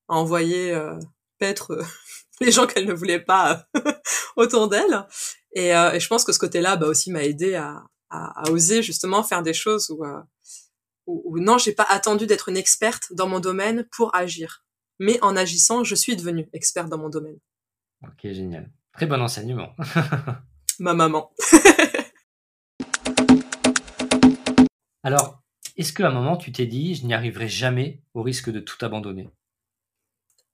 [0.08, 0.98] à envoyer euh,
[1.38, 1.78] paître
[2.42, 3.68] les gens qu'elle ne voulait pas
[4.36, 5.06] autour d'elle.
[5.54, 8.84] Et, et, je pense que ce côté-là, bah aussi m'a aidé à, à, à, oser
[8.84, 10.04] justement faire des choses où
[11.10, 14.64] ou, non, j'ai pas attendu d'être une experte dans mon domaine pour agir.
[15.00, 17.40] Mais en agissant, je suis devenue experte dans mon domaine.
[18.04, 18.70] Ok, génial.
[18.94, 19.76] Très bon enseignement.
[20.80, 21.34] Ma maman.
[25.04, 25.42] Alors,
[25.78, 28.84] est-ce qu'à un moment, tu t'es dit, je n'y arriverai jamais au risque de tout
[28.86, 29.30] abandonner?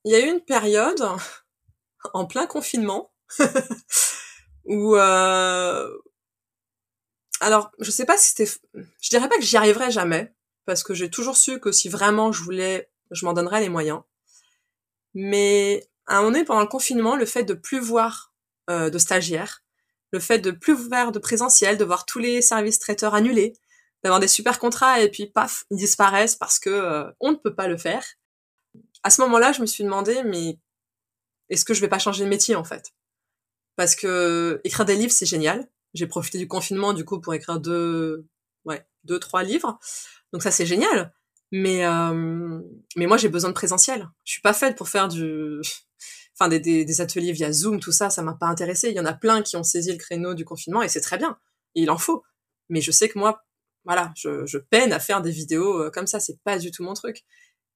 [0.06, 1.04] Il y a eu une période,
[2.14, 3.12] en plein confinement,
[4.66, 4.96] où...
[4.96, 5.90] Euh...
[7.42, 8.52] Alors, je sais pas si c'était...
[9.02, 10.34] Je dirais pas que j'y arriverai jamais,
[10.66, 14.02] parce que j'ai toujours su que si vraiment je voulais, je m'en donnerais les moyens.
[15.14, 18.34] Mais à un moment donné, pendant le confinement, le fait de plus voir
[18.70, 19.64] euh, de stagiaires,
[20.12, 23.54] le fait de plus voir de présentiel, de voir tous les services traiteurs annulés,
[24.04, 27.56] d'avoir des super contrats et puis paf, ils disparaissent parce que euh, on ne peut
[27.56, 28.06] pas le faire.
[29.04, 30.60] À ce moment-là, je me suis demandé, mais
[31.50, 32.94] est-ce que je vais pas changer de métier en fait?
[33.76, 35.68] Parce que écrire des livres, c'est génial.
[35.94, 38.26] J'ai profité du confinement du coup pour écrire deux,
[38.66, 39.80] ouais, deux trois livres.
[40.34, 41.14] Donc ça c'est génial.
[41.52, 42.60] Mais euh,
[42.96, 44.10] mais moi j'ai besoin de présentiel.
[44.24, 45.62] Je suis pas faite pour faire du
[46.38, 48.90] enfin des, des, ateliers via Zoom, tout ça, ça m'a pas intéressé.
[48.90, 51.18] Il y en a plein qui ont saisi le créneau du confinement et c'est très
[51.18, 51.38] bien.
[51.76, 52.24] Il en faut.
[52.70, 53.44] Mais je sais que moi,
[53.86, 56.20] voilà, je, je peine à faire des vidéos euh, comme ça.
[56.20, 57.24] C'est pas du tout mon truc.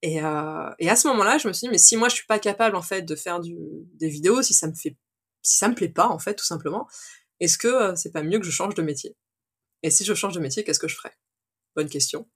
[0.01, 2.25] Et, euh, et à ce moment-là, je me suis dit, mais si moi je suis
[2.25, 3.55] pas capable en fait de faire du,
[3.95, 4.97] des vidéos, si ça me fait,
[5.41, 6.87] si ça me plaît pas en fait, tout simplement,
[7.39, 9.15] est-ce que euh, c'est pas mieux que je change de métier?
[9.83, 11.17] Et si je change de métier, qu'est-ce que je ferais?
[11.75, 12.29] Bonne question.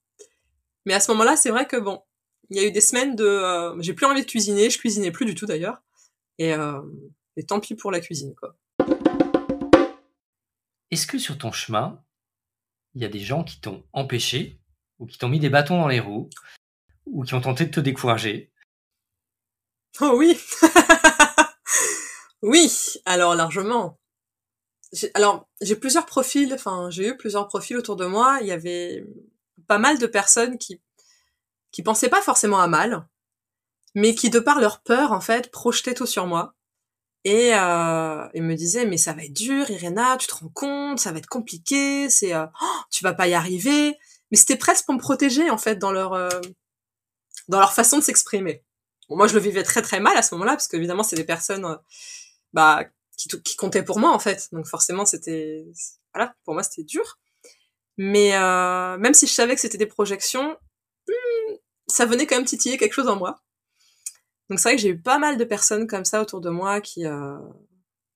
[0.86, 2.02] Mais à ce moment-là, c'est vrai que bon,
[2.50, 5.12] il y a eu des semaines de, euh, j'ai plus envie de cuisiner, je cuisinais
[5.12, 5.82] plus du tout d'ailleurs,
[6.38, 6.82] et, euh,
[7.36, 8.56] et tant pis pour la cuisine quoi.
[10.92, 12.04] Est-ce que sur ton chemin,
[12.94, 14.60] il y a des gens qui t'ont empêché,
[15.00, 16.30] ou qui t'ont mis des bâtons dans les roues,
[17.08, 18.52] ou qui ont tenté de te décourager?
[20.00, 20.38] Oh oui
[22.44, 23.98] Oui, alors largement.
[25.16, 28.40] Alors, j'ai plusieurs profils, enfin, j'ai eu plusieurs profils autour de moi.
[28.42, 29.06] Il y avait
[29.68, 30.82] pas mal de personnes qui
[31.72, 33.08] qui pensaient pas forcément à mal,
[33.96, 36.56] mais qui de par leur peur en fait projetaient tout sur moi
[37.26, 41.12] et, euh, me disaient mais ça va être dur, Irena, tu te rends compte, ça
[41.12, 43.98] va être compliqué, c'est euh, oh, tu vas pas y arriver.
[44.32, 46.30] Mais c'était presque pour me protéger en fait dans leur euh,
[47.48, 48.64] dans leur façon de s'exprimer.
[49.10, 51.66] Moi je le vivais très très mal à ce moment-là parce qu'évidemment c'est des personnes
[51.66, 51.76] euh,
[52.54, 52.86] bah
[53.18, 55.66] qui, qui comptaient pour moi en fait, donc forcément c'était
[56.14, 57.20] voilà pour moi c'était dur.
[57.98, 60.58] Mais euh, même si je savais que c'était des projections,
[61.08, 61.54] hmm,
[61.88, 63.42] ça venait quand même titiller quelque chose en moi.
[64.50, 66.82] Donc c'est vrai que j'ai eu pas mal de personnes comme ça autour de moi
[66.82, 67.38] qui euh,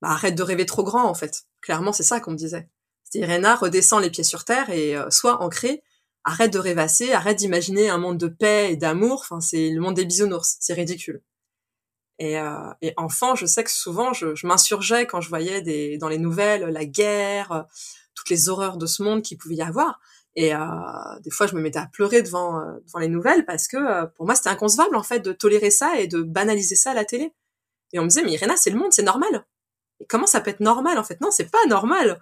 [0.01, 1.43] bah, arrêtent de rêver trop grand en fait.
[1.61, 2.69] Clairement c'est ça qu'on me disait.
[3.03, 5.83] C'était Irena, redescend les pieds sur terre et euh, soit ancré,
[6.23, 9.21] arrête de rêvasser, arrête d'imaginer un monde de paix et d'amour.
[9.21, 11.21] Enfin c'est le monde des bisounours, c'est ridicule.
[12.19, 15.97] Et, euh, et enfant, je sais que souvent, je, je m'insurgeais quand je voyais des,
[15.97, 17.65] dans les nouvelles la guerre,
[18.15, 19.99] toutes les horreurs de ce monde qu'il pouvait y avoir.
[20.37, 20.59] Et euh,
[21.23, 24.05] des fois, je me mettais à pleurer devant, euh, devant les nouvelles parce que euh,
[24.05, 27.05] pour moi, c'était inconcevable en fait de tolérer ça et de banaliser ça à la
[27.05, 27.33] télé.
[27.91, 29.45] Et on me disait, mais Irena, c'est le monde, c'est normal.
[29.99, 31.19] Et comment ça peut être normal en fait?
[31.21, 32.21] Non, c'est pas normal.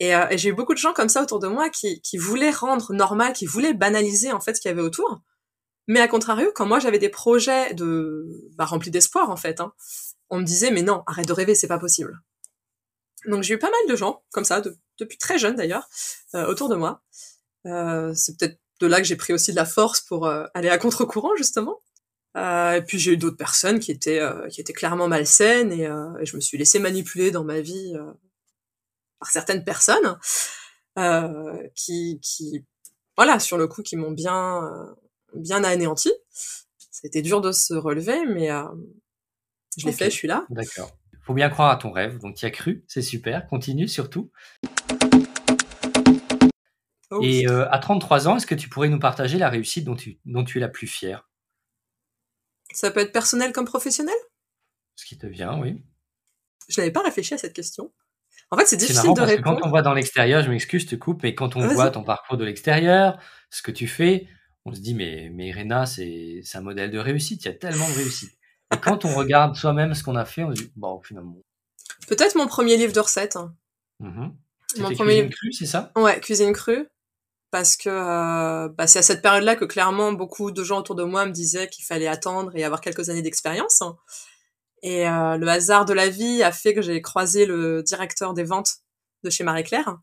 [0.00, 2.16] Et, euh, et j'ai eu beaucoup de gens comme ça autour de moi qui, qui
[2.16, 5.20] voulaient rendre normal, qui voulaient banaliser en fait ce qu'il y avait autour.
[5.86, 9.72] Mais à contrario, quand moi j'avais des projets de bah, remplis d'espoir en fait, hein,
[10.30, 12.20] on me disait mais non, arrête de rêver, c'est pas possible.
[13.26, 14.62] Donc j'ai eu pas mal de gens comme ça,
[14.98, 15.88] depuis très jeune d'ailleurs,
[16.34, 17.02] euh, autour de moi.
[17.66, 20.68] Euh, c'est peut-être de là que j'ai pris aussi de la force pour euh, aller
[20.68, 21.80] à contre-courant justement.
[22.36, 25.84] Euh, et puis j'ai eu d'autres personnes qui étaient euh, qui étaient clairement malsaines et,
[25.84, 27.94] et, je me suis laissée manipuler dans ma vie
[29.20, 30.18] par certaines personnes
[31.76, 32.64] qui qui
[33.16, 34.96] voilà sur le coup qui m'ont bien
[35.34, 36.12] bien anéanti.
[36.90, 38.48] C'était dur de se relever, mais
[39.76, 40.04] je l'ai okay.
[40.04, 40.46] fait, je suis là.
[40.50, 40.90] D'accord
[41.24, 44.30] faut bien croire à ton rêve, donc tu as cru, c'est super, continue surtout.
[47.10, 49.96] Oh, Et euh, à 33 ans, est-ce que tu pourrais nous partager la réussite dont
[49.96, 51.28] tu, dont tu es la plus fière?
[52.72, 54.14] Ça peut être personnel comme professionnel?
[54.96, 55.82] Ce qui te vient, oui.
[56.68, 57.92] Je n'avais pas réfléchi à cette question.
[58.50, 59.56] En fait, c'est difficile de parce répondre.
[59.56, 61.90] Que quand on voit dans l'extérieur, je m'excuse, je te coupe, mais quand on voit
[61.90, 63.18] ton parcours de l'extérieur,
[63.48, 64.28] ce que tu fais,
[64.64, 67.88] on se dit, mais, mais Irena, c'est un modèle de réussite, il y a tellement
[67.88, 68.32] de réussite.
[68.72, 71.36] Et quand on regarde soi-même ce qu'on a fait, on se dit, bon, finalement.
[72.08, 73.38] Peut-être mon premier livre de recettes.
[74.00, 74.28] Mmh
[74.76, 75.92] mon premier cuisine crue, c'est ça?
[75.94, 76.88] Ouais, cuisine crue.
[77.52, 81.04] Parce que euh, bah, c'est à cette période-là que clairement beaucoup de gens autour de
[81.04, 83.82] moi me disaient qu'il fallait attendre et avoir quelques années d'expérience.
[84.82, 88.42] Et euh, le hasard de la vie a fait que j'ai croisé le directeur des
[88.42, 88.78] ventes
[89.22, 89.98] de chez Marie Claire.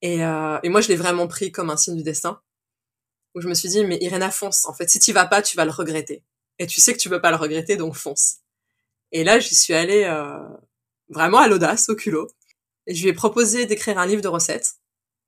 [0.00, 2.40] Et, euh, et moi, je l'ai vraiment pris comme un signe du destin.
[3.34, 4.66] Où je me suis dit, mais Irena, fonce.
[4.66, 6.22] En fait, si tu vas pas, tu vas le regretter.
[6.58, 8.36] Et tu sais que tu peux pas le regretter, donc fonce.
[9.10, 10.38] Et là, j'y suis allée euh,
[11.08, 12.28] vraiment à l'audace, au culot.
[12.86, 14.74] Et je lui ai proposé d'écrire un livre de recettes.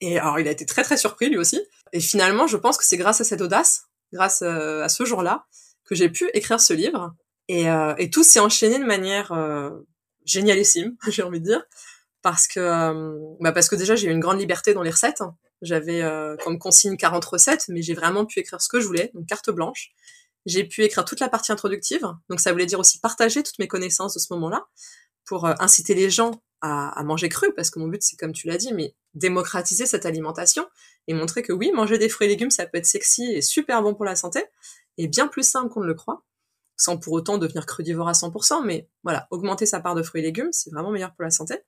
[0.00, 1.60] Et alors, il a été très très surpris lui aussi.
[1.92, 5.46] Et finalement, je pense que c'est grâce à cette audace, grâce euh, à ce jour-là,
[5.84, 7.14] que j'ai pu écrire ce livre.
[7.48, 9.32] Et, euh, et tout s'est enchaîné de manière
[10.24, 11.64] génialissime, j'ai envie de dire,
[12.22, 15.22] parce que bah parce que déjà j'ai eu une grande liberté dans les recettes.
[15.64, 16.02] J'avais
[16.42, 19.50] comme consigne 40 recettes, mais j'ai vraiment pu écrire ce que je voulais, donc carte
[19.50, 19.90] blanche.
[20.46, 23.68] J'ai pu écrire toute la partie introductive, donc ça voulait dire aussi partager toutes mes
[23.68, 24.66] connaissances de ce moment-là
[25.24, 28.56] pour inciter les gens à, manger cru, parce que mon but, c'est comme tu l'as
[28.56, 30.66] dit, mais démocratiser cette alimentation
[31.06, 33.82] et montrer que oui, manger des fruits et légumes, ça peut être sexy et super
[33.82, 34.42] bon pour la santé,
[34.96, 36.24] et bien plus simple qu'on ne le croit,
[36.76, 40.24] sans pour autant devenir crudivore à 100%, mais voilà, augmenter sa part de fruits et
[40.24, 41.58] légumes, c'est vraiment meilleur pour la santé.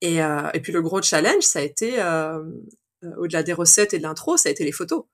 [0.00, 2.44] Et, euh, puis le gros challenge, ça a été, euh, euh,
[3.18, 5.04] au-delà des recettes et de l'intro, ça a été les photos.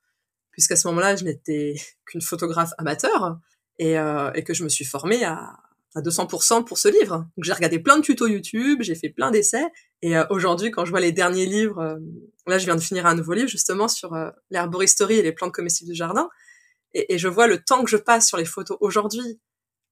[0.50, 1.74] Puisqu'à ce moment-là, je n'étais
[2.06, 3.38] qu'une photographe amateur
[3.78, 3.94] et,
[4.34, 5.56] et que je me suis formée à,
[5.94, 7.26] à 200% pour ce livre.
[7.36, 9.66] Donc j'ai regardé plein de tutos YouTube, j'ai fait plein d'essais.
[10.00, 11.96] Et euh, aujourd'hui, quand je vois les derniers livres, euh,
[12.46, 15.52] là je viens de finir un nouveau livre justement sur euh, l'herboristerie et les plantes
[15.52, 16.28] comestibles du jardin.
[16.94, 19.40] Et, je vois le temps que je passe sur les photos aujourd'hui,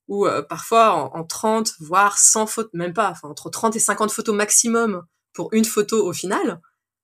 [0.09, 4.11] où euh, parfois en, en, 30, voire 100 photos, même pas, entre 30 et 50
[4.11, 6.61] photos maximum pour une photo au final.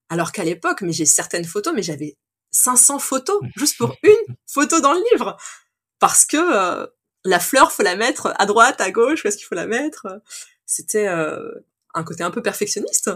[0.09, 2.17] Alors qu'à l'époque, mais j'ai certaines photos, mais j'avais
[2.53, 5.37] 500 photos juste pour une photo dans le livre.
[5.99, 6.89] Parce que
[7.27, 10.07] la fleur, faut la mettre à droite, à gauche, où est-ce qu'il faut la mettre?
[10.65, 11.53] C'était euh,
[11.95, 13.11] un côté un peu perfectionniste,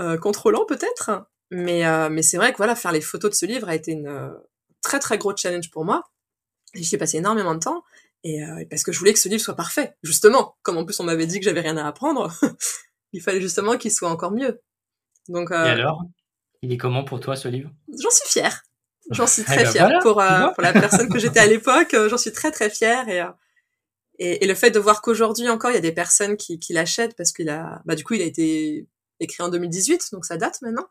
[0.00, 3.46] euh, contrôlant peut-être, mais euh, mais c'est vrai que voilà, faire les photos de ce
[3.46, 4.34] livre a été une
[4.82, 6.04] très très gros challenge pour moi.
[6.74, 7.84] J'y ai passé énormément de temps
[8.24, 10.56] et parce que je voulais que ce livre soit parfait, justement.
[10.62, 12.32] Comme en plus on m'avait dit que j'avais rien à apprendre,
[13.12, 14.60] il fallait justement qu'il soit encore mieux.
[15.28, 15.50] Donc.
[15.50, 16.02] et alors,
[16.62, 17.70] il est comment pour toi ce livre?
[17.88, 18.62] J'en suis fière.
[19.10, 21.94] J'en suis très eh ben fière pour, euh, pour la personne que j'étais à l'époque.
[21.94, 23.30] Euh, j'en suis très très fière et, euh,
[24.18, 26.72] et, et le fait de voir qu'aujourd'hui encore il y a des personnes qui, qui
[26.72, 28.86] l'achètent parce qu'il a, bah du coup il a été
[29.20, 30.86] écrit en 2018 donc ça date maintenant.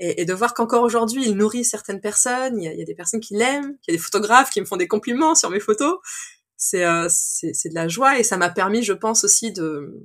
[0.00, 2.82] Et, et de voir qu'encore aujourd'hui il nourrit certaines personnes, il y a, il y
[2.82, 5.34] a des personnes qui l'aiment, il y a des photographes qui me font des compliments
[5.34, 5.98] sur mes photos.
[6.56, 10.04] C'est c'est c'est de la joie et ça m'a permis, je pense aussi de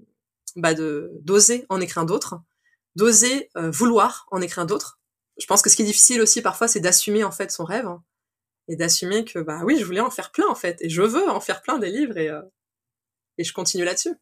[0.55, 2.35] bah de d'oser en écrire d'autres,
[2.95, 4.99] d'oser vouloir en écrire d'autres
[5.39, 7.87] je pense que ce qui est difficile aussi parfois, c'est d'assumer en fait son rêve
[7.87, 8.03] hein,
[8.67, 11.29] et d'assumer que bah oui, je voulais en faire plein en fait et je veux
[11.29, 12.41] en faire plein des livres et euh,
[13.37, 14.15] et je continue là-dessus.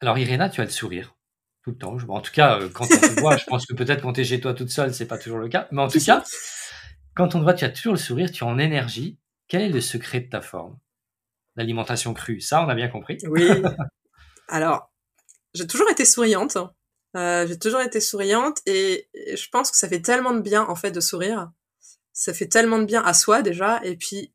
[0.00, 1.14] Alors Irena, tu as le sourire
[1.62, 1.96] tout le temps.
[2.08, 4.24] En tout cas, euh, quand on te voit, je pense que peut-être quand tu es
[4.24, 5.68] chez toi toute seule, c'est pas toujours le cas.
[5.72, 6.24] Mais en tout cas,
[7.14, 9.18] quand on te voit, tu as toujours le sourire, tu es en énergie.
[9.48, 10.78] Quel est le secret de ta forme?
[11.56, 13.18] L'alimentation crue, ça, on a bien compris.
[13.28, 13.46] Oui.
[14.48, 14.89] Alors,
[15.54, 16.56] j'ai toujours été souriante.
[17.16, 20.76] Euh, j'ai toujours été souriante et, je pense que ça fait tellement de bien en
[20.76, 21.50] fait de sourire.
[22.12, 24.32] Ça fait tellement de bien à soi déjà et puis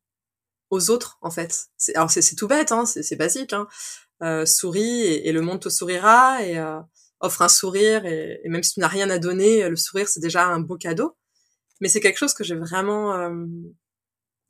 [0.69, 1.67] aux autres en fait.
[1.95, 3.54] Alors c'est tout bête, hein, c'est basique.
[3.54, 3.67] Hein.
[4.23, 6.80] Euh, souris et, le monde te sourira et euh,
[7.19, 10.45] offre un sourire et, même si tu n'as rien à donner, le sourire c'est déjà
[10.45, 11.17] un beau cadeau.
[11.82, 13.13] Mais c'est quelque chose que j'ai vraiment.
[13.15, 13.45] Euh,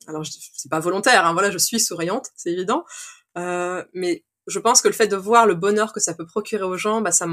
[0.06, 2.84] alors c'est pas volontaire, hein, voilà, je suis souriante, c'est évident.
[3.36, 6.62] Euh, mais je pense que le fait de voir le bonheur que ça peut procurer
[6.62, 7.26] aux gens, bah ça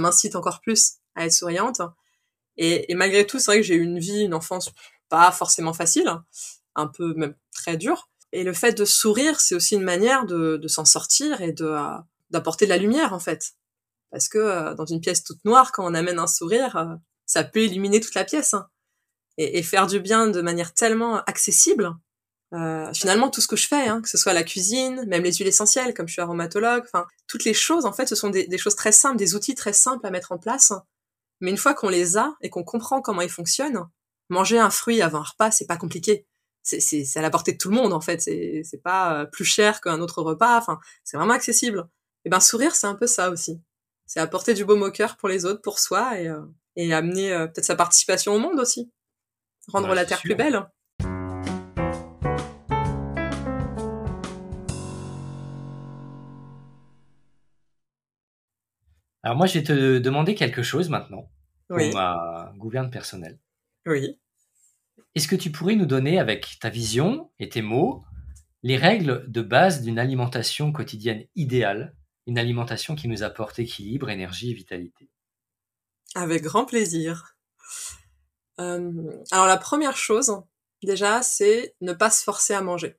[0.00, 1.80] m'incite encore plus à être souriante.
[2.56, 4.70] Et, malgré tout, c'est vrai que j'ai eu une vie, une enfance
[5.08, 6.10] pas forcément facile,
[6.74, 8.08] un peu même très dure.
[8.32, 11.52] Et le fait de sourire, c'est aussi une manière de, s'en sortir et
[12.30, 13.52] d'apporter de la lumière en fait.
[14.10, 16.94] Parce que euh, dans une pièce toute noire, quand on amène un sourire, euh,
[17.26, 18.68] ça peut illuminer toute la pièce hein.
[19.36, 21.92] et, faire du bien de manière tellement accessible
[22.54, 25.32] euh, finalement tout ce que je fais, hein, que ce soit la cuisine, même les
[25.32, 28.46] huiles essentielles, comme je suis aromatologue, enfin toutes les choses en fait, ce sont des,
[28.46, 30.72] des, choses très simples, des outils très simples à mettre en place.
[31.40, 33.84] Mais une fois qu'on les a et qu'on comprend comment ils fonctionnent,
[34.28, 36.26] manger un fruit avant un repas, c'est pas compliqué.
[36.62, 38.20] C'est à la portée de tout le monde en fait.
[38.20, 40.58] C'est pas euh, plus cher qu'un autre repas.
[40.58, 41.88] Enfin, c'est vraiment accessible.
[42.24, 43.60] Et ben sourire, c'est un peu ça aussi.
[44.06, 46.42] C'est apporter du baume au cœur pour les autres, pour soi et, euh,
[46.74, 48.90] et amener euh, peut-être sa participation au monde aussi.
[49.68, 50.66] Rendre la terre plus belle.
[59.26, 61.28] Alors moi, je vais te demander quelque chose maintenant
[61.66, 63.40] pour ma gouverne personnelle.
[63.84, 64.20] Oui.
[65.16, 68.04] Est-ce que tu pourrais nous donner, avec ta vision et tes mots,
[68.62, 71.96] les règles de base d'une alimentation quotidienne idéale,
[72.28, 75.10] une alimentation qui nous apporte équilibre, énergie et vitalité?
[76.14, 77.36] Avec grand plaisir.
[78.60, 80.40] Euh, alors la première chose,
[80.84, 82.96] déjà, c'est ne pas se forcer à manger.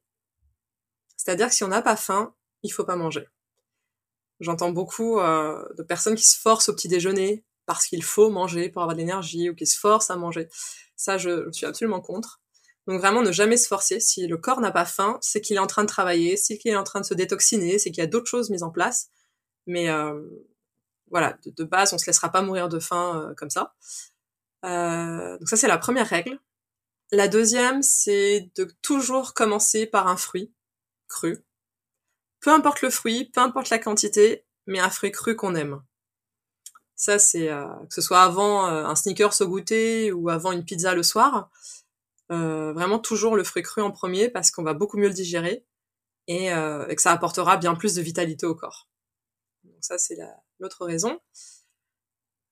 [1.16, 3.30] C'est-à-dire que si on n'a pas faim, il faut pas manger.
[4.40, 8.70] J'entends beaucoup euh, de personnes qui se forcent au petit déjeuner parce qu'il faut manger
[8.70, 10.48] pour avoir de l'énergie ou qui se forcent à manger.
[10.96, 12.40] Ça, je, suis absolument contre.
[12.88, 14.00] Donc vraiment, ne jamais se forcer.
[14.00, 16.72] Si le corps n'a pas faim, c'est qu'il est en train de travailler, c'est qu'il
[16.72, 19.10] est en train de se détoxiner, c'est qu'il y a d'autres choses mises en place.
[19.66, 20.22] Mais euh,
[21.10, 23.74] voilà, de, base, on se laissera pas mourir de faim euh, comme ça.
[24.64, 26.40] donc ça, c'est la première règle.
[27.12, 30.54] La deuxième, c'est de toujours commencer par un fruit
[31.08, 31.44] cru.
[32.40, 35.82] Peu importe le fruit, peu importe la quantité, mais un fruit cru qu'on aime.
[36.98, 40.66] Ça, c'est euh, que ce soit avant euh, un sneakers au goûter ou avant une
[40.66, 41.52] pizza le soir,
[42.32, 45.64] euh, vraiment toujours le fruit cru en premier parce qu'on va beaucoup mieux le digérer
[46.28, 48.90] et, et que ça apportera bien plus de vitalité au corps.
[49.64, 50.18] Donc ça, c'est
[50.60, 51.22] l'autre raison.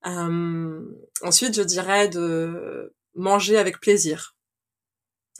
[0.02, 4.34] ensuite, je dirais de manger avec plaisir,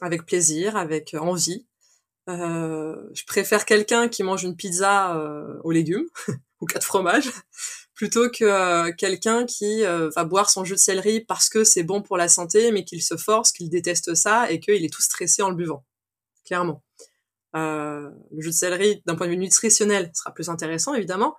[0.02, 1.66] avec plaisir, avec envie.
[2.28, 6.08] Euh, je préfère quelqu'un qui mange une pizza euh, aux légumes
[6.60, 7.30] ou quatre fromages
[7.94, 12.02] plutôt que euh, quelqu'un qui va boire son jus de céleri parce que c'est bon
[12.02, 15.42] pour la santé, mais qu'il se force, qu'il déteste ça et qu'il est tout stressé
[15.42, 15.84] en le buvant.
[16.44, 16.82] Clairement.
[17.54, 21.36] le jus de céleri, d'un point de vue nutritionnel, sera plus intéressant évidemment,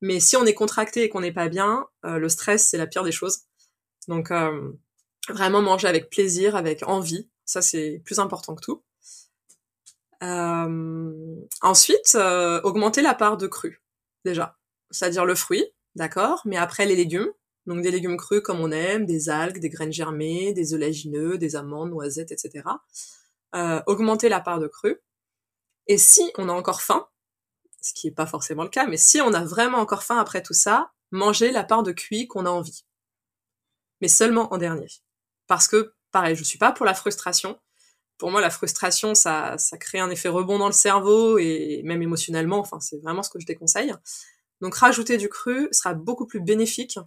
[0.00, 3.02] mais si on est contracté et qu'on n'est pas bien, le stress c'est la pire
[3.02, 3.40] des choses.
[4.06, 4.30] Donc
[5.28, 8.84] vraiment manger avec plaisir, avec envie, ça c'est plus important que tout.
[10.22, 13.82] Euh, ensuite, euh, augmenter la part de cru,
[14.24, 14.56] déjà.
[14.90, 17.30] C'est-à-dire le fruit, d'accord, mais après les légumes,
[17.66, 21.54] donc des légumes crus comme on aime, des algues, des graines germées, des oléagineux, des
[21.54, 22.64] amandes, noisettes, etc.
[23.54, 24.96] Euh, augmenter la part de cru.
[25.86, 27.06] Et si on a encore faim,
[27.80, 30.42] ce qui n'est pas forcément le cas, mais si on a vraiment encore faim après
[30.42, 32.84] tout ça, manger la part de cuit qu'on a envie.
[34.00, 34.88] Mais seulement en dernier.
[35.46, 37.58] Parce que, pareil, je suis pas pour la frustration
[38.18, 42.58] pour moi, la frustration, ça, crée un effet rebond dans le cerveau et même émotionnellement.
[42.58, 43.94] Enfin, c'est vraiment ce que je déconseille.
[44.60, 46.98] Donc, rajouter du cru sera beaucoup plus bénéfique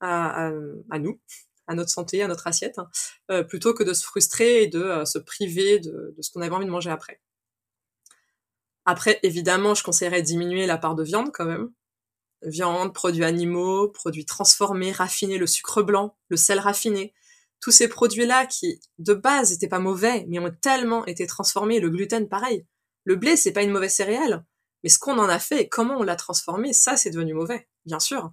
[0.00, 0.50] à,
[0.98, 1.20] nous,
[1.66, 2.88] à notre santé, à notre assiette, hein,
[3.30, 6.54] euh, plutôt que de se frustrer et de euh, se priver de, ce qu'on avait
[6.54, 7.20] envie de manger après.
[8.84, 11.70] Après, évidemment, je conseillerais diminuer la part de viande quand même.
[12.42, 17.14] Viande, produits animaux, produits transformés, raffinés, le sucre blanc, le sel raffiné,
[17.62, 21.90] tous ces produits-là qui, de base, étaient pas mauvais, mais ont tellement été transformés, le
[21.90, 22.66] gluten, pareil.
[23.04, 24.44] Le blé, c'est pas une mauvaise céréale.
[24.82, 28.00] Mais ce qu'on en a fait comment on l'a transformé, ça, c'est devenu mauvais, bien
[28.00, 28.32] sûr.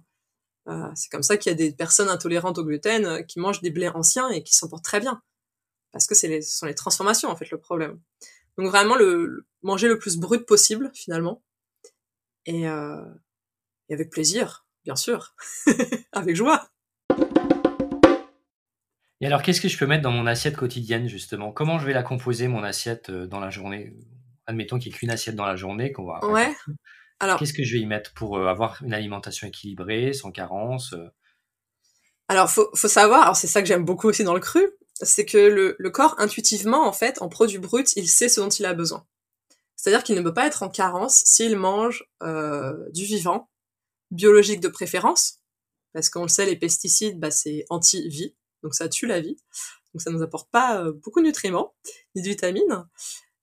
[0.68, 3.62] Euh, c'est comme ça qu'il y a des personnes intolérantes au gluten euh, qui mangent
[3.62, 5.22] des blés anciens et qui s'en portent très bien.
[5.92, 8.00] Parce que c'est ce sont les transformations, en fait, le problème.
[8.58, 11.40] Donc vraiment, le, manger le plus brut possible, finalement.
[12.46, 13.04] Et, euh,
[13.88, 15.36] et avec plaisir, bien sûr.
[16.12, 16.68] avec joie.
[19.20, 21.52] Et alors, qu'est-ce que je peux mettre dans mon assiette quotidienne, justement?
[21.52, 23.92] Comment je vais la composer, mon assiette, euh, dans la journée?
[24.46, 26.24] Admettons qu'il n'y ait qu'une assiette dans la journée, qu'on va...
[26.26, 26.54] Ouais.
[27.20, 27.38] Alors...
[27.38, 31.06] Qu'est-ce que je vais y mettre pour euh, avoir une alimentation équilibrée, sans carence euh?
[32.28, 34.64] Alors, faut, faut savoir, alors c'est ça que j'aime beaucoup aussi dans le cru,
[35.02, 38.48] c'est que le, le, corps, intuitivement, en fait, en produit brut, il sait ce dont
[38.48, 39.04] il a besoin.
[39.76, 43.50] C'est-à-dire qu'il ne peut pas être en carence s'il mange du vivant,
[44.12, 45.40] biologique de préférence,
[45.92, 49.36] parce qu'on le sait, les pesticides, bah, c'est anti-vie donc ça tue la vie.
[49.92, 51.74] Donc ça nous apporte pas euh, beaucoup de nutriments
[52.14, 52.86] ni de vitamines.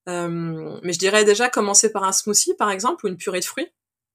[0.08, 3.46] Euh, mais je dirais déjà commencer par un smoothie par exemple ou une purée de
[3.46, 3.68] fruits.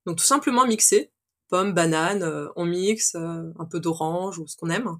[0.06, 1.12] Donc tout simplement mixer
[1.48, 4.98] pommes, bananes, euh, on mixe un peu d'orange ou ce qu'on aime.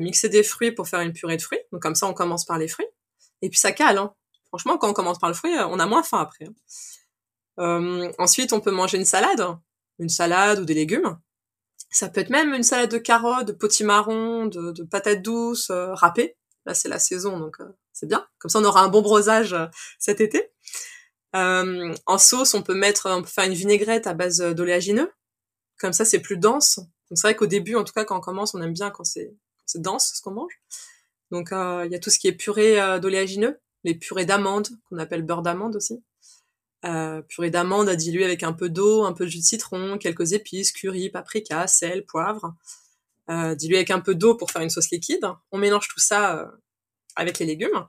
[0.00, 1.60] mixer des fruits pour faire une purée de fruits.
[1.72, 2.88] Donc comme ça on commence par les fruits.
[3.42, 3.98] Et puis ça cale.
[3.98, 4.14] Hein.
[4.48, 6.46] Franchement quand on commence par le fruit, on a moins faim après.
[7.58, 8.10] Hein.
[8.18, 9.44] ensuite on peut manger une salade,
[9.98, 11.18] une salade ou des légumes.
[11.96, 15.94] Ça peut être même une salade de carottes, de potimarron, de, de patates douces euh,
[15.94, 16.36] râpées.
[16.66, 18.26] Là, c'est la saison, donc euh, c'est bien.
[18.38, 19.64] Comme ça, on aura un bon brosage euh,
[19.98, 20.52] cet été.
[21.32, 25.10] En sauce, on peut mettre, on faire une vinaigrette à base d'oléagineux.
[25.78, 26.76] Comme ça, c'est plus dense.
[26.78, 29.04] Donc c'est vrai qu'au début, en tout cas, quand on commence, on aime bien quand
[29.04, 29.34] c'est
[29.74, 30.60] dense ce qu'on mange.
[31.30, 35.22] Donc il y a tout ce qui est purée d'oléagineux, les purées d'amandes qu'on appelle
[35.22, 36.02] beurre d'amande aussi.
[36.86, 39.98] Euh, purée d'amandes à diluer avec un peu d'eau, un peu de jus de citron,
[39.98, 42.54] quelques épices, curry, paprika, sel, poivre.
[43.28, 45.26] Euh, avec un peu d'eau pour faire une sauce liquide.
[45.50, 46.46] On mélange tout ça euh,
[47.16, 47.88] avec les légumes.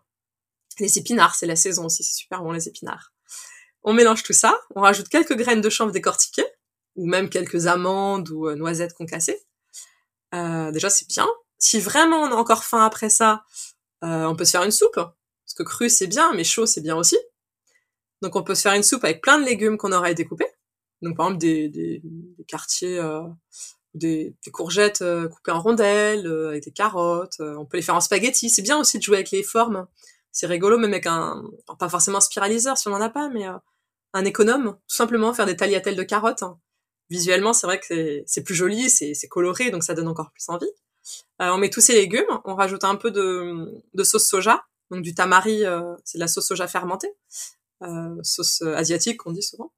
[0.80, 3.14] Les épinards, c'est la saison aussi, c'est super bon les épinards.
[3.84, 6.48] On mélange tout ça, on rajoute quelques graines de chanvre décortiquées,
[6.96, 9.40] ou même quelques amandes ou noisettes concassées.
[10.34, 11.28] déjà, c'est bien.
[11.58, 13.44] Si vraiment on a encore faim après ça,
[14.02, 14.96] on peut se faire une soupe.
[14.96, 17.18] Parce que cru, c'est bien, mais chaud, c'est bien aussi.
[18.22, 20.52] Donc on peut se faire une soupe avec plein de légumes qu'on aurait découpés.
[21.02, 23.22] Donc par exemple des, des, des quartiers, euh,
[23.94, 27.40] des, des, courgettes euh, coupées en rondelles, euh, avec des carottes.
[27.40, 28.50] on peut les faire en spaghetti.
[28.50, 29.88] C'est bien aussi de jouer avec les formes.
[30.32, 31.44] C'est rigolo même avec un,
[31.80, 33.46] pas forcément un spiraliseur si on en a pas, mais
[34.14, 34.78] un économe.
[34.88, 36.44] Tout simplement faire des tagliatelles de carottes.
[37.10, 40.70] Visuellement, c'est vrai que c'est plus joli, c'est coloré, donc ça donne encore plus envie.
[41.40, 45.16] on met tous ces légumes, on rajoute un peu de, de sauce soja, donc du
[45.16, 45.64] tamari,
[46.04, 47.12] c'est de la sauce soja fermentée,
[48.24, 49.74] sauce asiatique on dit souvent.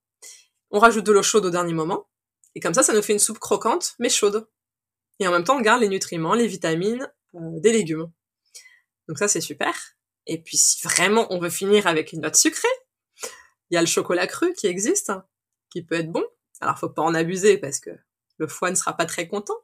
[0.71, 2.07] On rajoute de l'eau chaude au dernier moment.
[2.55, 4.47] Et comme ça, ça nous fait une soupe croquante, mais chaude.
[5.19, 8.11] Et en même temps, on garde les nutriments, les vitamines euh, des légumes.
[9.07, 9.73] Donc ça, c'est super.
[10.27, 12.67] Et puis, si vraiment on veut finir avec une note sucrée,
[13.69, 15.11] il y a le chocolat cru qui existe,
[15.71, 16.23] qui peut être bon.
[16.61, 17.91] Alors, faut pas en abuser parce que
[18.37, 19.57] le foie ne sera pas très content.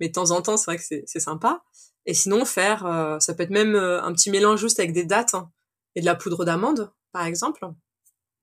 [0.00, 1.64] Mais de temps en temps, c'est vrai que c'est sympa.
[2.06, 5.04] Et sinon, faire, euh, ça peut être même euh, un petit mélange juste avec des
[5.04, 5.50] dattes hein,
[5.94, 7.64] et de la poudre d'amande, par exemple.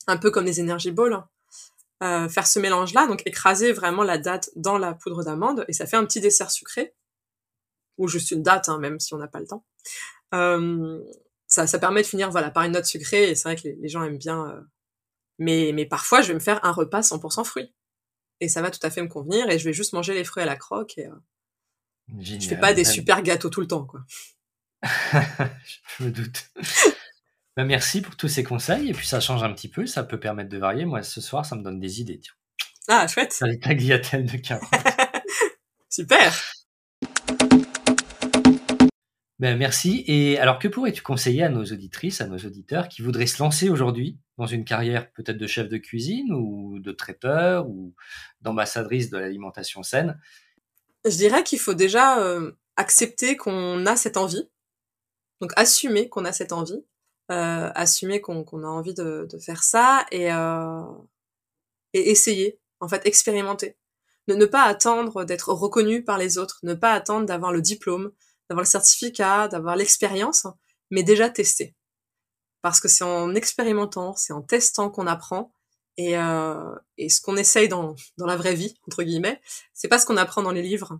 [0.07, 1.21] Un peu comme les Energy Balls.
[2.01, 5.85] Euh, faire ce mélange-là, donc écraser vraiment la date dans la poudre d'amande, et ça
[5.85, 6.95] fait un petit dessert sucré,
[7.99, 9.63] ou juste une date, hein, même si on n'a pas le temps.
[10.33, 10.99] Euh,
[11.45, 13.87] ça, ça permet de finir voilà par une note sucrée, et c'est vrai que les,
[13.87, 14.49] gens aiment bien.
[14.49, 14.61] Euh,
[15.37, 17.71] mais, mais parfois, je vais me faire un repas 100% fruits.
[18.39, 20.41] Et ça va tout à fait me convenir, et je vais juste manger les fruits
[20.41, 21.07] à la croque, et
[22.19, 24.01] je fais pas des super gâteaux tout le temps, quoi.
[25.99, 26.49] je me doute.
[27.57, 28.89] Bah, merci pour tous ces conseils.
[28.89, 30.85] Et puis ça change un petit peu, ça peut permettre de varier.
[30.85, 32.19] Moi, ce soir, ça me donne des idées.
[32.19, 32.33] Tiens.
[32.87, 33.33] Ah, chouette.
[33.33, 34.69] Ça les tagliatelles de carottes.
[35.89, 36.33] Super.
[39.39, 40.03] Ben, merci.
[40.07, 43.69] Et alors, que pourrais-tu conseiller à nos auditrices, à nos auditeurs qui voudraient se lancer
[43.69, 47.93] aujourd'hui dans une carrière peut-être de chef de cuisine ou de traiteur ou
[48.41, 50.17] d'ambassadrice de l'alimentation saine?
[51.03, 54.47] Je dirais qu'il faut déjà euh, accepter qu'on a cette envie.
[55.41, 56.85] Donc, assumer qu'on a cette envie
[57.31, 60.83] assumer qu'on a envie de, faire ça et, euh,
[61.93, 63.77] et essayer, en fait, expérimenter.
[64.27, 68.11] Ne, ne pas attendre d'être reconnu par les autres, ne pas attendre d'avoir le diplôme,
[68.49, 70.45] d'avoir le certificat, d'avoir l'expérience,
[70.89, 71.75] mais déjà tester.
[72.61, 75.53] Parce que c'est en expérimentant, c'est en testant qu'on apprend.
[75.97, 79.41] Et, euh, ce qu'on essaye dans, dans la vraie vie, entre guillemets,
[79.73, 80.99] c'est pas ce qu'on apprend dans les livres.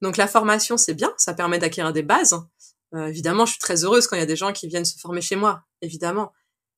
[0.00, 2.36] Donc la formation, c'est bien, ça permet d'acquérir des bases,
[2.94, 4.98] euh, évidemment, je suis très heureuse quand il y a des gens qui viennent se
[4.98, 6.32] former chez moi, évidemment.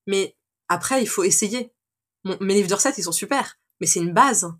[0.07, 0.37] Mais
[0.69, 1.73] après, il faut essayer.
[2.25, 4.53] mes livres de recettes, ils sont super, mais c'est une base.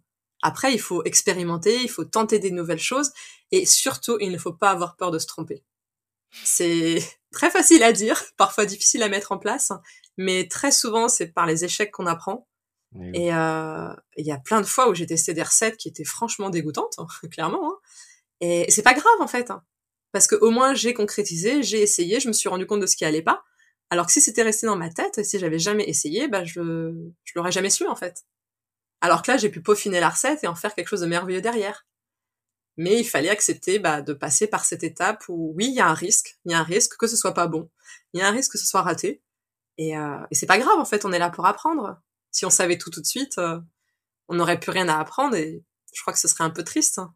[0.43, 3.13] Après, il faut expérimenter, il faut tenter des nouvelles choses,
[3.51, 5.65] et surtout, il ne faut pas avoir peur de se tromper.
[6.45, 6.99] C'est
[7.33, 9.73] très facile à dire, parfois difficile à mettre en place,
[10.19, 12.47] mais très souvent, c'est par les échecs qu'on apprend.
[13.13, 16.05] Et euh, il y a plein de fois où j'ai testé des recettes qui étaient
[16.05, 16.95] franchement dégoûtantes,
[17.33, 17.73] clairement.
[17.73, 17.79] Hein.
[18.41, 19.51] Et c'est pas grave en fait.
[19.51, 19.65] Hein
[20.15, 22.97] parce que au moins j'ai concrétisé, j'ai essayé, je me suis rendu compte de ce
[22.97, 23.45] qui allait pas.
[23.91, 26.95] Alors que si c'était resté dans ma tête, si j'avais jamais essayé, bah je
[27.25, 28.25] je l'aurais jamais su en fait.
[29.05, 31.43] Alors que là, j'ai pu peaufiner la recette et en faire quelque chose de merveilleux
[31.43, 31.87] derrière.
[32.79, 35.87] Mais il fallait accepter bah, de passer par cette étape où oui, il y a
[35.87, 37.69] un risque, il y a un risque que ce soit pas bon,
[38.12, 39.21] il y a un risque que ce soit raté.
[39.79, 42.01] Et, euh, et c'est pas grave en fait, on est là pour apprendre.
[42.31, 43.61] Si on savait tout tout de suite, euh,
[44.29, 46.99] on n'aurait plus rien à apprendre et je crois que ce serait un peu triste.
[46.99, 47.15] Hein.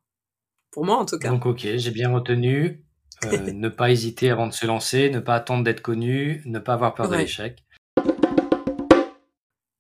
[0.70, 1.30] Pour moi en tout cas.
[1.30, 2.84] Donc ok, j'ai bien retenu.
[3.24, 6.74] Euh, ne pas hésiter avant de se lancer, ne pas attendre d'être connu, ne pas
[6.74, 7.64] avoir peur de l'échec.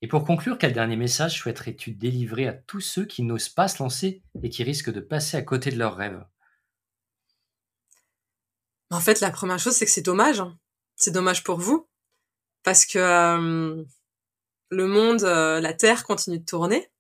[0.00, 3.82] Et pour conclure, quel dernier message souhaiterais-tu délivrer à tous ceux qui n'osent pas se
[3.82, 6.24] lancer et qui risquent de passer à côté de leurs rêves?
[8.90, 10.40] En fait, la première chose, c'est que c'est dommage.
[10.40, 10.56] Hein.
[10.96, 11.88] C'est dommage pour vous.
[12.62, 13.84] Parce que euh,
[14.70, 16.90] le monde, euh, la Terre continue de tourner.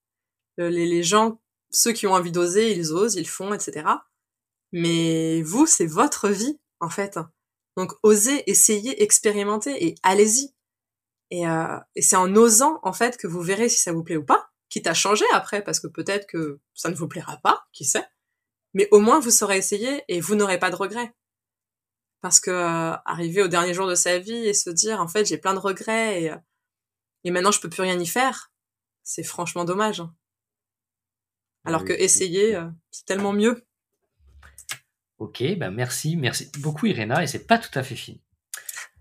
[0.56, 3.86] les, les gens, ceux qui ont envie d'oser, ils osent, ils font, etc.
[4.72, 7.18] Mais vous, c'est votre vie, en fait.
[7.76, 10.54] Donc, osez, essayez, expérimentez et allez-y.
[11.30, 14.16] Et, euh, et c'est en osant, en fait, que vous verrez si ça vous plaît
[14.16, 17.66] ou pas, quitte à changer après, parce que peut-être que ça ne vous plaira pas,
[17.72, 18.06] qui sait.
[18.74, 21.14] Mais au moins, vous saurez essayer et vous n'aurez pas de regrets.
[22.20, 25.24] Parce que euh, arriver au dernier jour de sa vie et se dire, en fait,
[25.24, 26.36] j'ai plein de regrets et, euh,
[27.24, 28.52] et maintenant je peux plus rien y faire,
[29.02, 30.02] c'est franchement dommage.
[31.64, 33.66] Alors que essayer, euh, c'est tellement mieux.
[35.18, 38.22] Ok, ben merci, merci beaucoup Irena, et c'est pas tout à fait fini.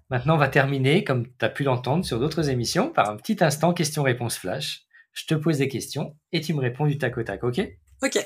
[0.10, 3.38] Maintenant, on va terminer, comme tu as pu l'entendre sur d'autres émissions, par un petit
[3.44, 4.88] instant question-réponse flash.
[5.14, 7.62] Je te pose des questions et tu me réponds du tac au tac, ok?
[8.02, 8.18] Ok.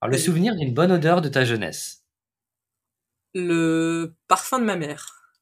[0.00, 2.06] Alors, le souvenir d'une bonne odeur de ta jeunesse?
[3.34, 5.34] Le parfum de ma mère.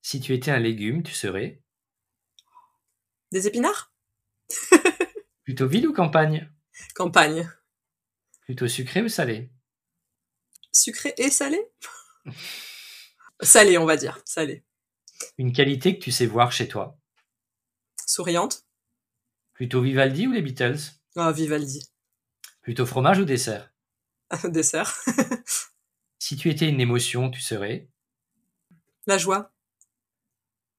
[0.00, 1.60] Si tu étais un légume, tu serais?
[3.32, 3.92] Des épinards?
[5.44, 6.50] Plutôt ville ou campagne?
[6.94, 7.50] Campagne.
[8.42, 9.50] Plutôt sucré ou salé?
[10.72, 11.60] Sucré et salé?
[13.40, 14.20] Salé, on va dire.
[14.24, 14.64] Salé.
[15.38, 16.98] Une qualité que tu sais voir chez toi?
[18.06, 18.64] Souriante
[19.52, 20.78] Plutôt Vivaldi ou les Beatles?
[21.16, 21.88] Ah, Vivaldi.
[22.62, 23.72] Plutôt fromage ou dessert?
[24.44, 24.96] Dessert.
[26.22, 27.88] Si tu étais une émotion, tu serais?
[29.06, 29.52] La joie.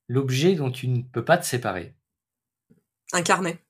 [0.08, 1.96] l'objet dont tu ne peux pas te séparer.
[3.14, 3.64] Un carnet.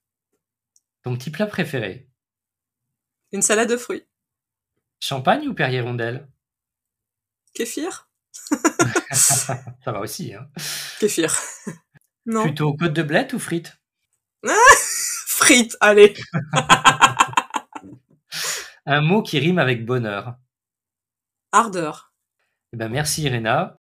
[1.04, 2.08] Ton petit plat préféré?
[3.32, 4.06] Une salade de fruits.
[5.00, 6.28] Champagne ou Perrier Rondelle
[7.54, 8.10] Kéfir
[9.12, 10.34] Ça va aussi.
[10.34, 10.50] Hein.
[11.00, 11.36] Kéfir.
[12.28, 12.44] Non.
[12.44, 13.82] Plutôt côte de blette ou frites?
[15.26, 16.14] Frites, allez.
[18.86, 20.36] Un mot qui rime avec bonheur.
[21.52, 22.14] Ardeur.
[22.74, 23.80] Eh ben merci Irena.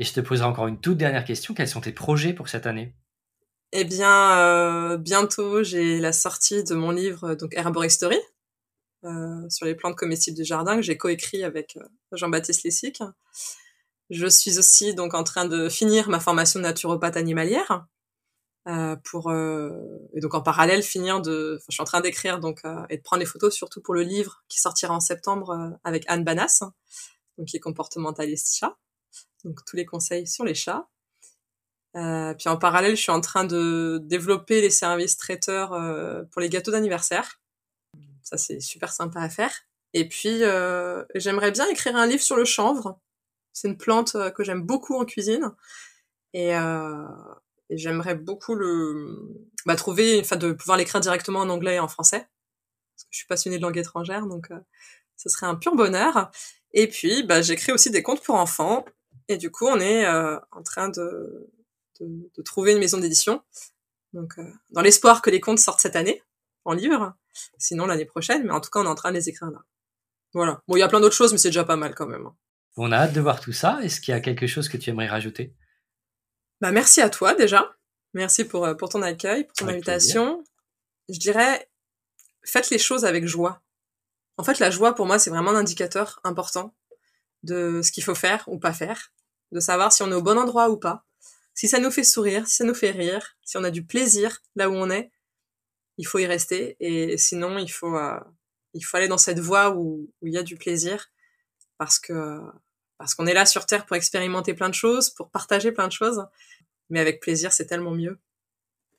[0.00, 1.54] Et je te poserai encore une toute dernière question.
[1.54, 2.96] Quels sont tes projets pour cette année?
[3.72, 8.18] Eh bien, euh, bientôt, j'ai la sortie de mon livre, donc Herboristerie,
[9.04, 13.02] euh, sur les plantes comestibles du jardin, que j'ai coécrit avec euh, Jean-Baptiste Lessic.
[14.10, 17.86] Je suis aussi donc en train de finir ma formation de naturopathe animalière.
[18.68, 19.70] euh, pour euh,
[20.14, 23.02] et donc en parallèle finir de je suis en train d'écrire donc euh, et de
[23.02, 26.62] prendre les photos surtout pour le livre qui sortira en septembre euh, avec Anne Banas
[27.38, 28.76] donc qui est comportementaliste chat
[29.44, 30.88] donc tous les conseils sur les chats
[31.96, 36.40] euh, puis en parallèle, je suis en train de développer les services traiteurs euh, pour
[36.40, 37.40] les gâteaux d'anniversaire.
[38.22, 39.52] Ça, c'est super sympa à faire.
[39.92, 43.00] Et puis, euh, j'aimerais bien écrire un livre sur le chanvre.
[43.52, 45.50] C'est une plante euh, que j'aime beaucoup en cuisine.
[46.32, 47.08] Et, euh,
[47.70, 49.18] et j'aimerais beaucoup le
[49.66, 52.20] bah, trouver, enfin, de pouvoir l'écrire directement en anglais et en français.
[52.20, 54.60] Parce que je suis passionnée de langue étrangère, donc euh,
[55.16, 56.30] ce serait un pur bonheur.
[56.72, 58.84] Et puis, bah, j'écris aussi des contes pour enfants.
[59.30, 61.48] Et du coup, on est euh, en train de,
[62.00, 63.42] de, de trouver une maison d'édition.
[64.12, 66.20] Donc, euh, dans l'espoir que les contes sortent cette année,
[66.64, 67.14] en livre,
[67.56, 69.60] sinon l'année prochaine, mais en tout cas, on est en train de les écrire là.
[70.34, 70.60] Voilà.
[70.66, 72.26] Bon, il y a plein d'autres choses, mais c'est déjà pas mal quand même.
[72.26, 72.36] hein.
[72.76, 73.78] On a hâte de voir tout ça.
[73.84, 75.54] Est-ce qu'il y a quelque chose que tu aimerais rajouter?
[76.60, 77.76] Bah, merci à toi déjà.
[78.14, 80.42] Merci pour, euh, pour ton accueil, pour ton Avec invitation.
[81.08, 81.70] Je dirais,
[82.44, 83.62] faites les choses avec joie.
[84.38, 86.74] En fait, la joie, pour moi, c'est vraiment un indicateur important
[87.42, 89.12] de ce qu'il faut faire ou pas faire,
[89.52, 91.04] de savoir si on est au bon endroit ou pas,
[91.54, 94.40] si ça nous fait sourire, si ça nous fait rire, si on a du plaisir
[94.56, 95.10] là où on est,
[95.98, 96.76] il faut y rester.
[96.80, 98.18] Et sinon, il faut, euh,
[98.74, 101.10] il faut aller dans cette voie où, où il y a du plaisir,
[101.78, 102.38] parce que
[102.98, 105.92] parce qu'on est là sur Terre pour expérimenter plein de choses, pour partager plein de
[105.92, 106.22] choses,
[106.90, 108.18] mais avec plaisir, c'est tellement mieux.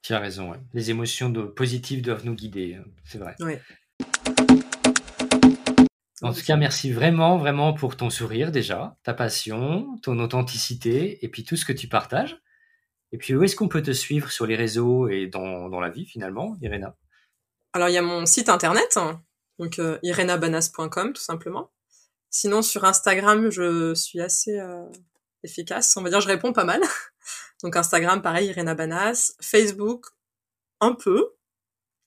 [0.02, 0.49] Tu as raison.
[0.52, 0.58] ouais.
[0.74, 2.74] Les émotions de- positives doivent nous guider.
[2.76, 2.86] hein.
[3.06, 3.36] C'est vrai.
[3.39, 3.62] Ouais.
[6.22, 11.30] En tout cas, merci vraiment, vraiment pour ton sourire déjà, ta passion, ton authenticité et
[11.30, 12.39] puis tout ce que tu partages.
[13.11, 15.89] Et puis, où est-ce qu'on peut te suivre sur les réseaux et dans, dans la
[15.89, 16.95] vie finalement, Irena?
[17.74, 18.97] Alors, il y a mon site internet,
[19.57, 21.72] donc euh, irenabanas.com tout simplement.
[22.30, 24.86] Sinon, sur Instagram, je suis assez euh,
[25.43, 25.95] efficace.
[25.97, 26.82] On va dire, je réponds pas mal.
[27.63, 29.34] Donc, Instagram, pareil, Irena Banas.
[29.41, 30.07] Facebook,
[30.80, 31.34] un peu.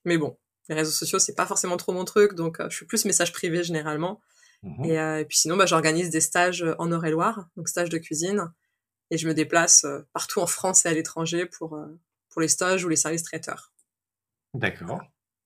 [0.05, 0.37] Mais bon,
[0.69, 2.35] les réseaux sociaux, c'est pas forcément trop mon truc.
[2.35, 4.21] Donc, euh, je suis plus message privé généralement.
[4.63, 4.85] Mhm.
[4.85, 8.53] Et, euh, et puis sinon, bah, j'organise des stages en Eure-et-Loire, donc stages de cuisine.
[9.11, 11.87] Et je me déplace euh, partout en France et à l'étranger pour, euh,
[12.31, 13.73] pour les stages ou les services traiteurs.
[14.55, 15.03] D'accord.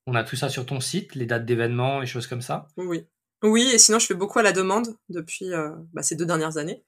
[0.07, 2.69] On a tout ça sur ton site, les dates d'événements, les choses comme ça?
[2.77, 3.05] Oui,
[3.43, 3.69] oui.
[3.75, 6.83] Et sinon, je fais beaucoup à la demande depuis euh, bah, ces deux dernières années.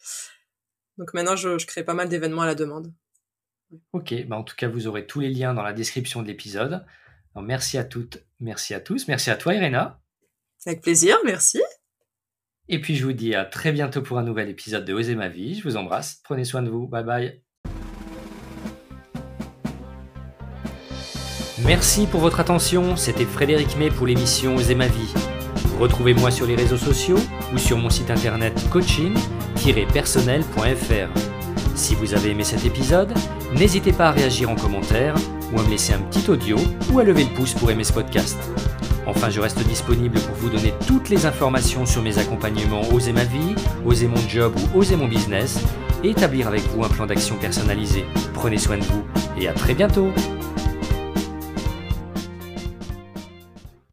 [0.97, 2.93] Donc maintenant, je, je crée pas mal d'événements à la demande.
[3.93, 6.85] Ok, bah en tout cas, vous aurez tous les liens dans la description de l'épisode.
[7.35, 10.01] Alors, Merci à toutes, merci à tous, merci à toi Irena.
[10.67, 11.63] Avec plaisir, merci.
[12.69, 15.29] Et puis je vous dis à très bientôt pour un nouvel épisode de Oser ma
[15.29, 15.55] vie.
[15.55, 17.43] Je vous embrasse, prenez soin de vous, bye bye.
[21.65, 25.13] Merci pour votre attention, c'était Frédéric May pour l'émission Oser ma vie.
[25.79, 27.19] Retrouvez-moi sur les réseaux sociaux
[27.53, 31.40] ou sur mon site internet coaching-personnel.fr.
[31.75, 33.13] Si vous avez aimé cet épisode,
[33.55, 35.15] n'hésitez pas à réagir en commentaire
[35.53, 36.57] ou à me laisser un petit audio
[36.93, 38.39] ou à lever le pouce pour aimer ce podcast.
[39.07, 43.25] Enfin, je reste disponible pour vous donner toutes les informations sur mes accompagnements Oser ma
[43.25, 43.55] vie,
[43.85, 45.59] Oser mon job ou Oser mon business
[46.05, 48.05] et établir avec vous un plan d'action personnalisé.
[48.35, 49.05] Prenez soin de vous
[49.39, 50.13] et à très bientôt